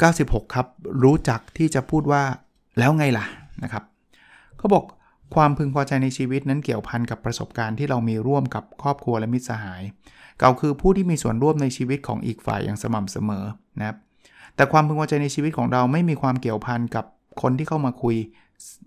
[0.00, 0.66] 96 ครับ
[1.02, 2.22] รู้จักที่จะพูดว่า
[2.78, 3.24] แล้วไงล่ะ
[3.62, 3.84] นะครับ
[4.58, 4.84] เขาบอก
[5.34, 9.82] ความพึงพอใจในชีวิตนั้นเกี่ยวพันกับประสบการณ์ที่เรามีร่วมกับครอบครัวและมิตรสหาย
[10.38, 13.44] เก่าคือผู้ที่มีส่วนร่วมในชีวิตของอีกฝ่ายอย่างสม่ำเสมอ
[13.78, 13.96] นะครับ
[14.56, 17.04] แต่ความพึงพอใจในชีวิตของเราไม่มีความเกี่ยวพันกับ
[17.42, 18.16] คนที่เข้ามาคุย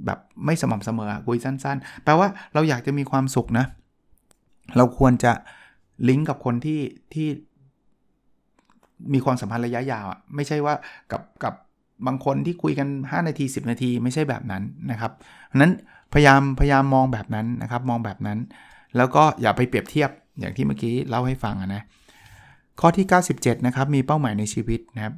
[0.05, 3.65] แบบไม่สม่ำเสมอคุยสั้น ๆ แปลว่าเราอยากจะมีความสุขนะ
[4.77, 5.31] เราควรจะ
[6.09, 6.81] ลิงก์กับคนที่
[7.13, 7.27] ที่
[9.13, 10.73] มีความสัมพันธ์ระยะยาวอะไม่ใช่ว่า
[11.11, 11.53] กับกับ
[12.07, 15.11] บางคนที่คุยกัน 5 นาที 10 นาทีไม่ใช่แบบนั้นนะครับ
[15.47, 15.71] เพราะนั้น
[16.13, 18.39] พยายามพยายามมองแบบนั้นนะครับมองแบบนั้น
[18.97, 20.09] แล้วก็อย่าไปเปรียบเทียบ
[20.39, 21.81] อย่างที่เมื่อกี้เล่าให้ฟังนะ
[22.79, 25.13] ข้อที่ 97 นะครับ มีเป้าหมายในชีวิตนะครับ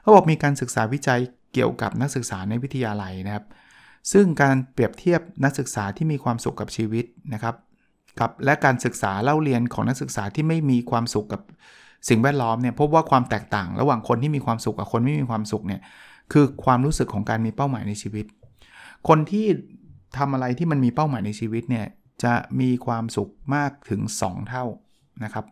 [0.00, 1.20] เขาบอกมีการศึกษาวิจัย
[1.52, 3.44] เกี่ยวกับนักศึกษาในวิทยาลัยนะครับ
[4.12, 7.54] ซึ่งการเปรียบเทียบนักศึกษาที่มีความสุขกับชีวิตนะครับ
[8.20, 11.42] กับและการศึกษาเล่าเรียนของนักศึกษาที่ไม่มีความสุขกับ
[12.08, 15.80] สิ่งแวดล้อมเนี่ยพบว่าความแตกต่าง ระหว่างคนที่มีความสุขกับคนไม่มีความสุขเนี่ย
[16.32, 18.26] คือความรู้สึกของการมีเป้าหมายในชีวิต
[19.08, 19.46] คนที่
[20.18, 21.86] ทำอะไรที่มันมีเป้าหมายในชีวิตเนี่ย
[22.24, 24.64] จะมีความสุขมากถึง 2 เท่า
[25.24, 25.44] นะครับ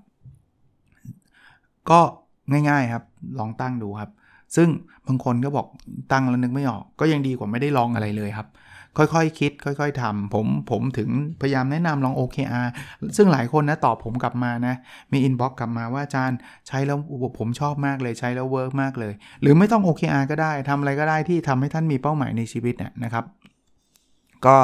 [1.91, 2.01] ก็
[2.69, 3.05] ง่ายๆครับ
[3.39, 4.11] ลองตั้งดูครับ
[4.57, 4.69] ซึ่ง
[5.07, 5.67] บางคนก็บอก
[6.13, 8.49] ตั้งแล้วนึกไม่ออก ก็ยังดีกว่าไม่ได้ลองอะไรเลยครับ
[8.99, 12.67] ค่อยๆคิด ค่อยๆทำผมผมถึงพยายามแนะนำลอง OKR
[13.17, 14.75] ซึ่งหลายคนนะตอบผมกลับมานะ
[15.13, 16.99] มี inbox กลับมาว่าอาจารย์ใช้แล้ว
[17.39, 23.25] ผมชอบมากเลยใช้แล้ว work มากเลย หรือไม่ต้อง OKR ก็ได้ทำอะไรก็ได้ที่ทำให้ท่านมีเป้าหมายในชีวิตเนี่ยนะครับ
[24.47, 24.57] ก็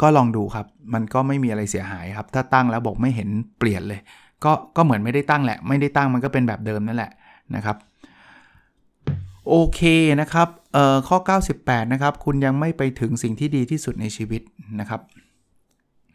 [0.00, 4.00] ก็ลองดูครับ มันก็ไม่มีอะไรเสียหายครับ ถ้าตั้งแล้วบอกไม่เห็นเปลี่ยนเลย
[4.44, 7.10] ก็ก็เหมือนไม่ได้ตั้งแหละ ไม่ได้ตั้งมันก็เป็นแบบเดิมนั่นแหละ
[7.54, 7.76] นะครับ
[9.48, 9.80] โอเค
[10.20, 10.48] นะครับ
[11.08, 11.16] ข้อ
[11.56, 14.42] 98 นะครับ คุณยังไม่ไปถึงสิ่งที่ดีที่สุดในชีวิต
[14.80, 15.00] นะครับ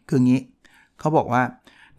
[0.09, 0.39] คืองี้
[0.99, 1.43] เขาบอกว่า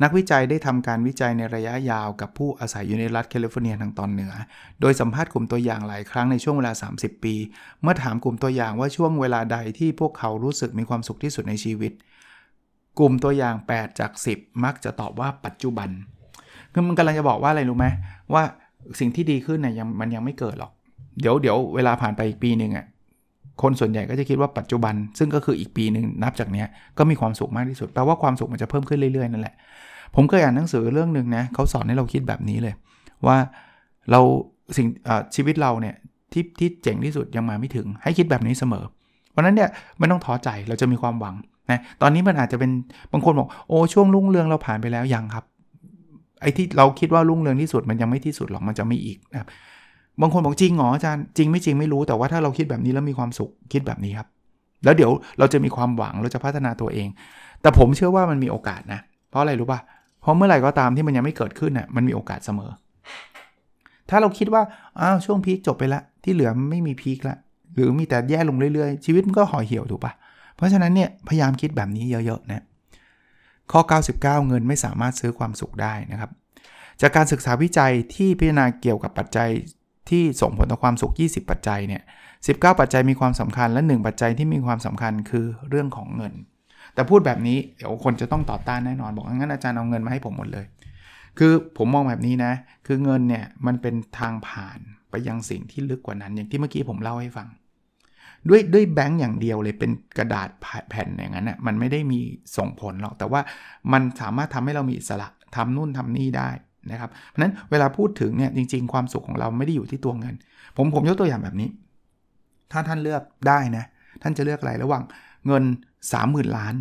[0.03, 4.33] นักวิจัยได้ทำการวิจัยในระยะยาวกับผู้อาศัยอยู่ในรัฐแคลิฟอร์เนียทางตอนเหนือ
[4.81, 7.35] โดยสัมภาษณ์กลุ่มตัวอย่างหลายครั้งในช่วงเวลา 30 ปี
[7.83, 11.93] เมื่อถามกลุ่มตัวอย่างว่าช่วงเวลาใดที่พวกเขารู้สึกมีความสุขที่สุดในชีวิต
[12.99, 15.89] กลุ่มตัวอย่าง 8 จาก 10 มักจะตอบว่าปัจจุบัน
[16.73, 17.87] คือมันกำลังจะบอกว่าอะไรรู้ไหม
[18.35, 18.43] ว่า
[18.99, 20.73] สิ่งที่ดีขึ้นเนี่ยมันยังไม่เกิดหรอก
[21.21, 22.87] เดี๋ยวเดี๋ยวเวลาผ่านไปอีกปีหนึ่งอะ
[23.63, 26.67] คนส่วนใหญ่ก็จะคิดว่าปัจจุบัน ซึ่งก็คืออีกปีหนึ่งนับจากเนี้ย
[26.99, 29.55] ก็มีความสุขมากที่สุดแปลว่าความสุขมันจะเพิ่มขึ้นเรื่อยๆนั่นแหละ
[30.15, 32.75] ผมเคยอ่านหนังสือเรื่องหนึ่งนะเขาสอนให้เราคิดแบบนี้เลย
[33.27, 33.37] ว่า
[34.11, 34.21] เรา
[34.77, 34.87] สิ่ง
[35.35, 35.95] ชีวิตเราเนี่ย
[36.33, 38.85] ที่ที่เจ๋งที่สุดยังมาไม่ถึง ให้คิดแบบนี้เสมอ
[39.31, 41.35] เพราะนั้นเนี่ยไม่ต้องท้อใจเราจะมีความหวัง
[41.71, 42.71] นะตอนนี้มันอาจจะเป็น
[43.13, 45.45] บางคนบอกโอ้ช่วงรุ่งเรืองเราผ่านไปแล้วยังครับ
[46.41, 49.49] ไอ้ที่เราคิดว่ารุ่งเรืองที่สุดมันยังไม่ที่สุดหรอกมันจะไม่อีกนะครับ
[50.21, 54.29] บางคนบอกจริงเหรออาจารย์จริงไม่จริงไม่รู้แต่ว่าถ้าเราคิดแบบนี้แล้วมีความสุขคิดแบบนี้ครับ
[54.85, 57.09] แล้วเดี๋ยวเราจะมีความหวังเราจะพัฒนาตัวเอง
[57.63, 59.81] แต่ผมเชื่อว่ามันมีโอกาสนะ เพราะอะไรรู้ป่ะ
[60.21, 62.71] เพราะเมื่อไหร่ก็ตามที่มันยังไม่เกิดขึ้นน่ะมันมีโอกาสเสมอ
[64.11, 64.63] ถ้าเราคิดว่า
[65.01, 67.37] อ้าวช่วงพีคจบไปแล้วที่เหลือไม่มีพีคละ
[67.75, 70.13] หรือมีแต่แย่ลงเรื่อยๆ ชีวิตมันก็ห่อเหี่ยวถูกป่ะ
[70.57, 72.65] เพราะฉะนั้นเนี่ยพยายามคิดแบบนี้เยอะๆนะ
[73.73, 73.81] ข้อ
[74.15, 76.31] 99 เงินไม่สามารถซื้อความสุขได้นะครับ
[77.01, 79.49] จากการศึกษาวิจัยที่พิจารณาเกี่ยวกับปัจจัย
[80.09, 82.03] ที่ส่งผลต่อความสุข 20 ปัจจัยเนี่ย
[82.41, 86.33] 19 ปัจจัยมีความสำคัญและ 1 ปัจจัยที่มีความสำคัญคือเรื่องของเงิน
[86.95, 90.67] แต่พูดแบบนี้เดี๋ยวคนจะต้องต่อต้านแน่นอนบอกงั้นอาจารย์เอาเงินมาให้ผมหมดเลย
[91.39, 92.53] คือผมมองแบบนี้นะ
[92.87, 94.79] คือเงินเนี่ยมันเป็นทางผ่าน
[95.11, 97.49] ไปยังสิ่งที่ลึกกว่านั้น อย่างที่เมื่อกี้ผมเล่าให้ฟัง
[98.49, 100.49] ด้วยด้วยแบงก์อย่างเดียวเลยเป็นกระดาษ
[100.91, 102.21] แผ่นอย่างนั้นนะ่ะมันไม่ได้มี
[102.57, 103.41] ส่งผลหรอกแต่ว่า
[103.93, 106.51] มันสามารถทำให้เรามีอิสระทำนู่นทำนี่ได้
[106.91, 110.35] นะครับเพราะนั้นเวลาพูดถึงเนี่ยจริง ๆ ความสุขของเราไม่ได้อยู่ที่ตัวเงิน
[110.77, 111.69] ผมผมยกตัวอย่างแบบนี้
[112.73, 113.85] ถ้าท่านเลือกได้นะ
[114.23, 115.03] ท่านจะเลือกอะไรระหว่าง
[115.47, 115.65] เงิน
[116.11, 116.75] 30,000 ล้าน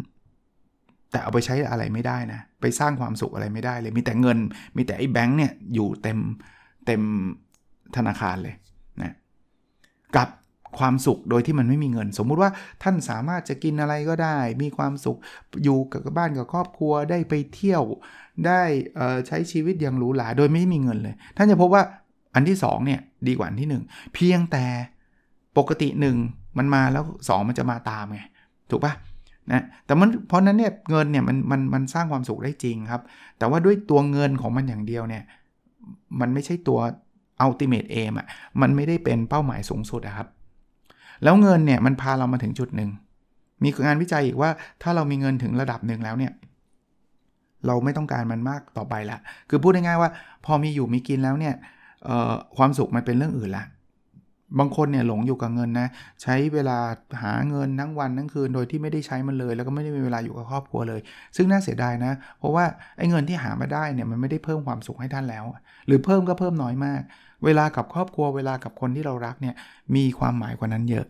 [1.11, 4.37] แต่เอาไปใช้อะไรไม่ได้นะไปสร้างความสุขอะไรไม่ได้เลยมีแต่เงิน
[4.77, 6.19] มีแต่ไอ้แบงค์เนี่ยอยู่เต็ม
[6.85, 7.01] เต็ม
[7.95, 8.55] ธนาคารเลย
[9.01, 9.13] นะ
[10.15, 10.29] กับ
[10.77, 12.51] ความสุขโดยที่มันไม่มีเงิน สมมุติว่า
[12.83, 15.17] ท่านสามารถจะกินอะไรก็ได้ มีความสุข
[15.63, 17.83] อยู่กับบ้านกับครอบครัวได้ไปเที่ยว
[18.47, 18.61] ได้
[19.27, 21.83] ใช้ชีวิตอย่างหรูหราโดยไม่มีเงินเลย ท่านจะพบว่า
[22.35, 24.65] อันที่2เนี่ยดีกว่าอันที่ 1 เพียงแต่
[25.57, 25.87] ปกติ
[26.23, 28.21] 1 มันมาแล้ว 2 มันจะมาตามไง
[28.69, 28.93] ถูกปะ
[29.51, 33.01] นะแต่มันเพราะนั้นเนี่ยเงินเนี่ยมันมันมันสร้างความสุขได้จริงครับ
[33.37, 35.23] แต่ว่าด้วยตัวเงินของมันอย่างเดียวเนี่ย
[36.19, 36.79] มันไม่ใช่ตัว
[37.41, 38.27] อัลติเมทเอมอะ
[38.61, 40.27] มันไม่ได้เป็นเป้าหมายสูงสุดนะครับ
[41.23, 42.89] แล้วเงินเนี่ยมันพาเรามาถึงจุดหนึ่ง
[43.63, 44.49] มีงานวิจัยอีกว่า
[44.81, 46.33] ถ้าเรามีเงินถึงระดับหนึ่งแล้วเนี่ย
[47.67, 49.17] เราไม่ต้องการมันมากต่อไปละ
[49.49, 50.09] คือพูดง่ายๆว่า
[50.45, 51.55] พอมีอยู่มีกินแล้วเนี่ย
[52.57, 53.65] ความสุขมันเป็นเรื่องอื่นละ
[54.59, 55.87] บางคนเนี่ยหลงอยู่กับเงินนะ
[56.21, 56.77] ใช้เวลา
[57.21, 61.01] หาเงินทั้งวันทั้งคืนโดยที่ไม่ได้ใช้มันเลย แล้วก็ไม่ได้มีเวลาอยู่กับครอบครัวเลย
[61.35, 62.65] ซึ่งน่าเสียดายนะ เพราะว่า
[62.97, 65.45] ไอ้เงินที่หามาได้เนี่ยมันไม่ได้เพิ่มความสุขให้ท่านแล้ว
[65.87, 67.01] หรือเพิ่มก็เพิ่มน้อยมาก
[67.45, 69.55] เวลากับครอบครัวเวลากับคนที่เรารักเนี่ย
[69.95, 71.05] มีความหมายกว่านั้นเยอะ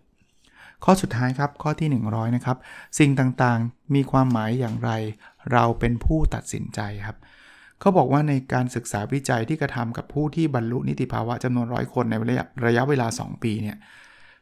[0.84, 2.58] ข้อสุดท้ายครับข้อที่ 100 นะครับ
[3.00, 4.92] สิ่งต่างๆ มีความหมายอย่างไร
[5.54, 7.18] เราเป็นผู้ตัดสินใจครับ
[7.80, 13.78] เขาบอกว่าในการศึกษาวิจัยที่กระทำกับผู้ที่บรรลุนิติภาวะจำนวนร้อยคนในระยะระยะเวลา 2 ปีเนี่ย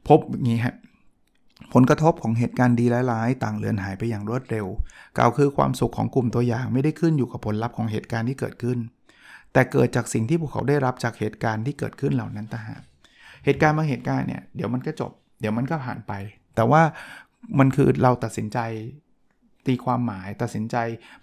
[0.08, 0.76] พบอย่างนี้ครับ
[1.74, 4.68] ผลกระทบของเหตุการณ์ดีร้ายๆ ต่างเลือนหายไปอย่างรวดเร็ว
[5.18, 8.78] กล่าวคือความสุขของกลุ่มตัวอย่างไม่ได้ขึ้นอยู่กับผลลัพธ์ของเหตุการณ์ที่เกิดขึ้น
[9.58, 12.82] แต่เกิดจากสิ่งที่พวกเขาได้รับจากเหตุการณ์ที่เกิดขึ้นเหล่านั้นต่างหาก
[13.46, 16.14] เหตุการณ์บางเหตุการณ์เนี่ยเดี๋ยวมันก็จบ เดี๋ยวมันก็ผ่านไป
[16.56, 16.82] แต่ว่า
[17.60, 18.60] มันคือเราตัดสินใจ
[19.68, 20.76] ตีความหมายตัดสินใจ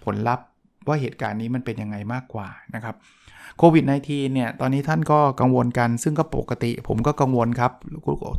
[0.05, 0.47] ผลลัพธ์
[0.89, 2.95] ว่าเหตุการณ์นี้มันเป็นยังไงมากกว่านะครับ
[3.59, 7.73] โควิด -19 เนี่ย ตอนนี้ท่านก็กังวลกัน ซึ่งก็ปกติ ผมก็กังวลครับ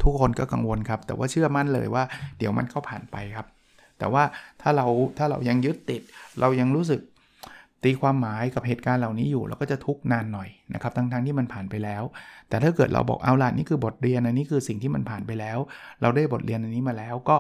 [0.04, 2.04] ทุกคนก็กังวลครับ แต่ว่าเชื่อมั่นเลยว่า
[2.38, 3.48] เดี๋ยวมันก็ผ่านไปครับ
[4.00, 4.24] แต่ว่า
[4.62, 6.02] ถ้าเราถ้าเรายังยึดติด
[6.40, 7.02] เรายังรู้สึก
[7.86, 12.04] ตีความหมายกับเหตุการณ์เหล่านี้อยู่เราก็จะทุกนานหน่อยนะครับทั้งๆทที่มันผ่านไปแล้ว
[12.50, 15.58] แต่ถ้าเกิดเราบอกเอาล่ะนี่คือบทเรียนอันนี้คือสิ่งที่มันผ่านไปแล้ว
[16.02, 17.36] เราได้บทเรียนอันนี้มาแล้ว ก็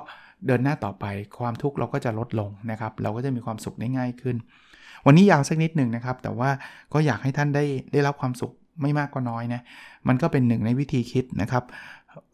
[0.47, 1.05] เดินหน้าต่อไป
[1.39, 4.35] ความทุกข์เราก็จะลดลงนะครับเราก็จะมีความสุขได้ง่ายขึ้น
[5.05, 6.49] วันนี้ยาวสักนิดหนึ่งนะครับ แต่ว่า
[6.93, 9.61] ก็อยากให้ท่านได้ได้รับความสุขไม่มากก็น้อยนะ
[10.07, 11.63] มันก็เป็นหนึ่งในวิธีคิดนะครับ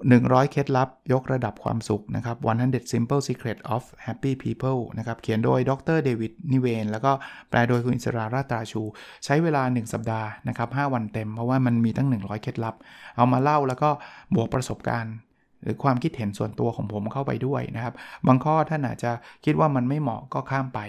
[0.09, 7.11] 100 เคล็ดลับยกระดับความสุขนะครับ100 simple secret of happy people นะครับ เขียนโดยดรเดวิดนิเวน แล้วก็
[7.49, 8.81] แปลโดยคุณอิสราราตาชู
[9.25, 12.75] ใช้เวลา 1 สัปดาห์นะครับ 5 วันเต็ม เพราะว่ามันมีตั้ง 100 เคล็ดลับ
[13.17, 13.89] เอามาเล่าแล้วก็
[14.35, 15.15] บวกประสบการณ์
[15.63, 17.93] หรือความคิดเห็นส่วนตัวของผมเข้าไปด้วยนะครับ
[18.27, 19.11] บางข้อท่านอาจจะ
[19.45, 20.79] คิดว่ามันไม่เหมาะก็ข้ามไป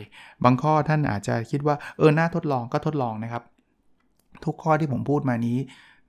[0.44, 3.42] บางข้อท่านอาจจะคิดว่าเออน่าทดลองก็ทดลองนะครับ
[4.44, 5.59] ทุกข้อที่ผมพูดมานี้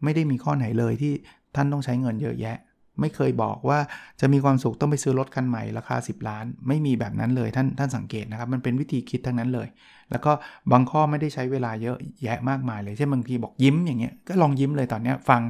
[0.04, 1.14] ไม่ได้มีข้อไหนเลยที่
[1.56, 2.58] ท่านต้องใช้เงินเยอะแยะ
[3.00, 3.80] ไม่เคยบอกว่า
[4.22, 9.68] จะมีความสุขต้องไปซื้อรถคันใหม่ราคา 10 ล้าน ไม่มีแบบนั้นเลยท่านท่านสังเกตนะครับ มันเป็นวิธีคิดทั้งนั้นเลย
[10.12, 10.32] แล้วก็
[10.72, 15.42] บางข้อไม่ได้ใช้เวลาเยอะแยะมากมายเลยเช่นบางทีบอกยิ้มอย่างเงี้ยก็ลองยิ้มเลยตอนนี้ฟัง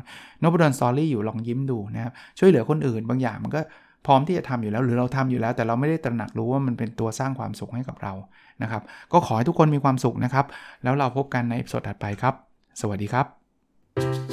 [0.42, 3.62] นบดอนสตอรี่อยู่ลองยิ้มดูนะครับช่วยเหลือคนอื่น บางอย่างมันก็
[4.06, 8.14] พร้อมที่จะทำอยู่แล้ว หรือเราทำอยู่แล้ว แต่เราไม่ได้ตระหนักรู้ว่ามันเป็นตัวสร้างความสุขให้กับเรา
[8.62, 10.46] นะครับ ก็ขอให้ทุกคนมีความสุขนะครับ
[10.84, 12.34] แล้วเราพบกันในสดถัดไปครับ
[12.82, 14.33] สวัสดีครับ